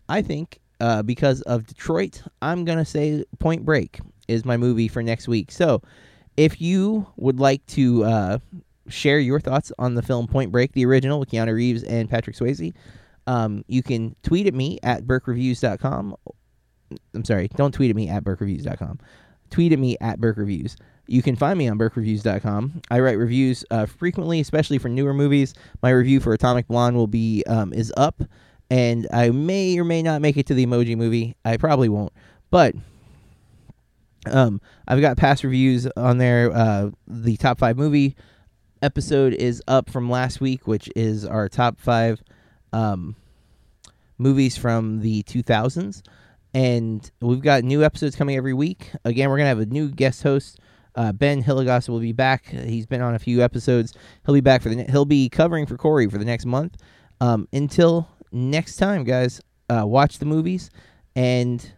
I 0.07 0.21
think 0.21 0.59
uh, 0.79 1.03
because 1.03 1.41
of 1.43 1.65
Detroit, 1.65 2.21
I'm 2.41 2.65
going 2.65 2.77
to 2.77 2.85
say 2.85 3.23
Point 3.39 3.65
Break 3.65 3.99
is 4.27 4.45
my 4.45 4.57
movie 4.57 4.87
for 4.87 5.03
next 5.03 5.27
week. 5.27 5.51
So 5.51 5.81
if 6.37 6.59
you 6.61 7.07
would 7.17 7.39
like 7.39 7.65
to 7.67 8.03
uh, 8.03 8.37
share 8.87 9.19
your 9.19 9.39
thoughts 9.39 9.71
on 9.79 9.95
the 9.95 10.01
film 10.01 10.27
Point 10.27 10.51
Break, 10.51 10.73
the 10.73 10.85
original 10.85 11.19
with 11.19 11.29
Keanu 11.29 11.53
Reeves 11.53 11.83
and 11.83 12.09
Patrick 12.09 12.35
Swayze. 12.35 12.73
Um, 13.27 13.63
you 13.67 13.81
can 13.81 14.15
tweet 14.23 14.47
at 14.47 14.53
me 14.53 14.79
at 14.83 15.03
burkreviews.com. 15.05 16.15
I'm 17.13 17.25
sorry, 17.25 17.49
don't 17.55 17.73
tweet 17.73 17.89
at 17.89 17.95
me 17.95 18.09
at 18.09 18.23
burkreviews.com. 18.23 18.99
Tweet 19.49 19.73
at 19.73 19.79
me 19.79 19.97
at 20.01 20.19
burkreviews. 20.19 20.75
You 21.07 21.21
can 21.21 21.35
find 21.35 21.57
me 21.57 21.67
on 21.67 21.77
burkreviews.com. 21.77 22.81
I 22.89 22.99
write 22.99 23.17
reviews 23.17 23.63
uh, 23.69 23.85
frequently, 23.85 24.39
especially 24.39 24.79
for 24.79 24.89
newer 24.89 25.13
movies. 25.13 25.53
My 25.81 25.91
review 25.91 26.19
for 26.19 26.33
Atomic 26.33 26.67
Blonde 26.67 26.95
will 26.95 27.07
be 27.07 27.43
um, 27.47 27.73
is 27.73 27.93
up, 27.95 28.21
and 28.69 29.07
I 29.11 29.29
may 29.29 29.77
or 29.77 29.83
may 29.83 30.01
not 30.01 30.21
make 30.21 30.37
it 30.37 30.47
to 30.47 30.53
the 30.53 30.65
Emoji 30.65 30.97
Movie. 30.97 31.35
I 31.45 31.57
probably 31.57 31.89
won't, 31.89 32.13
but 32.49 32.75
um, 34.31 34.61
I've 34.87 35.01
got 35.01 35.17
past 35.17 35.43
reviews 35.43 35.87
on 35.95 36.17
there. 36.17 36.51
Uh, 36.51 36.91
the 37.07 37.37
top 37.37 37.59
five 37.59 37.77
movie 37.77 38.15
episode 38.81 39.33
is 39.33 39.61
up 39.67 39.89
from 39.89 40.09
last 40.09 40.41
week, 40.41 40.67
which 40.67 40.89
is 40.95 41.25
our 41.25 41.49
top 41.49 41.79
five 41.79 42.21
um, 42.73 43.15
movies 44.17 44.57
from 44.57 45.01
the 45.01 45.23
2000s. 45.23 46.01
And 46.53 47.09
we've 47.19 47.41
got 47.41 47.63
new 47.63 47.83
episodes 47.83 48.15
coming 48.15 48.37
every 48.37 48.53
week. 48.53 48.91
Again, 49.03 49.29
we're 49.29 49.37
going 49.37 49.45
to 49.45 49.49
have 49.49 49.59
a 49.59 49.65
new 49.65 49.89
guest 49.89 50.23
host. 50.23 50.59
Uh, 50.95 51.11
ben 51.11 51.43
Hilligoss 51.43 51.89
will 51.89 51.99
be 51.99 52.13
back. 52.13 52.45
He's 52.45 52.85
been 52.85 53.01
on 53.01 53.13
a 53.13 53.19
few 53.19 53.43
episodes. 53.43 53.93
He'll 54.25 54.35
be 54.35 54.41
back 54.41 54.61
for 54.61 54.69
the. 54.69 54.77
Ne- 54.77 54.87
he'll 54.89 55.03
be 55.03 55.27
covering 55.27 55.65
for 55.65 55.75
Corey 55.75 56.07
for 56.09 56.17
the 56.17 56.23
next 56.23 56.45
month. 56.45 56.77
Um, 57.19 57.49
until 57.51 58.07
next 58.31 58.77
time, 58.77 59.03
guys, 59.03 59.41
uh, 59.69 59.83
watch 59.85 60.19
the 60.19 60.25
movies 60.25 60.69
and 61.15 61.71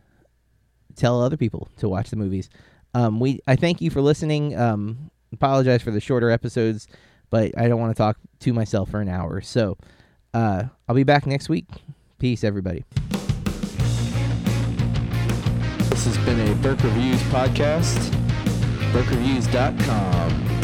tell 0.95 1.21
other 1.21 1.37
people 1.37 1.69
to 1.77 1.87
watch 1.87 2.09
the 2.09 2.15
movies. 2.15 2.49
Um, 2.93 3.19
we 3.19 3.39
I 3.47 3.55
thank 3.55 3.81
you 3.81 3.89
for 3.89 4.01
listening. 4.01 4.57
Um, 4.57 5.11
apologize 5.31 5.81
for 5.81 5.91
the 5.91 6.01
shorter 6.01 6.29
episodes, 6.29 6.87
but 7.29 7.57
I 7.57 7.67
don't 7.67 7.79
want 7.79 7.95
to 7.95 7.97
talk 7.97 8.17
to 8.39 8.53
myself 8.53 8.89
for 8.89 9.01
an 9.01 9.09
hour. 9.09 9.41
So 9.41 9.77
uh, 10.33 10.63
I'll 10.87 10.95
be 10.95 11.03
back 11.03 11.25
next 11.25 11.49
week. 11.49 11.67
Peace, 12.19 12.43
everybody. 12.43 12.83
This 15.89 16.05
has 16.05 16.17
been 16.25 16.39
a 16.39 16.55
Burke 16.55 16.83
Reviews 16.83 17.21
podcast. 17.23 18.13
BurkeReviews.com. 18.91 20.56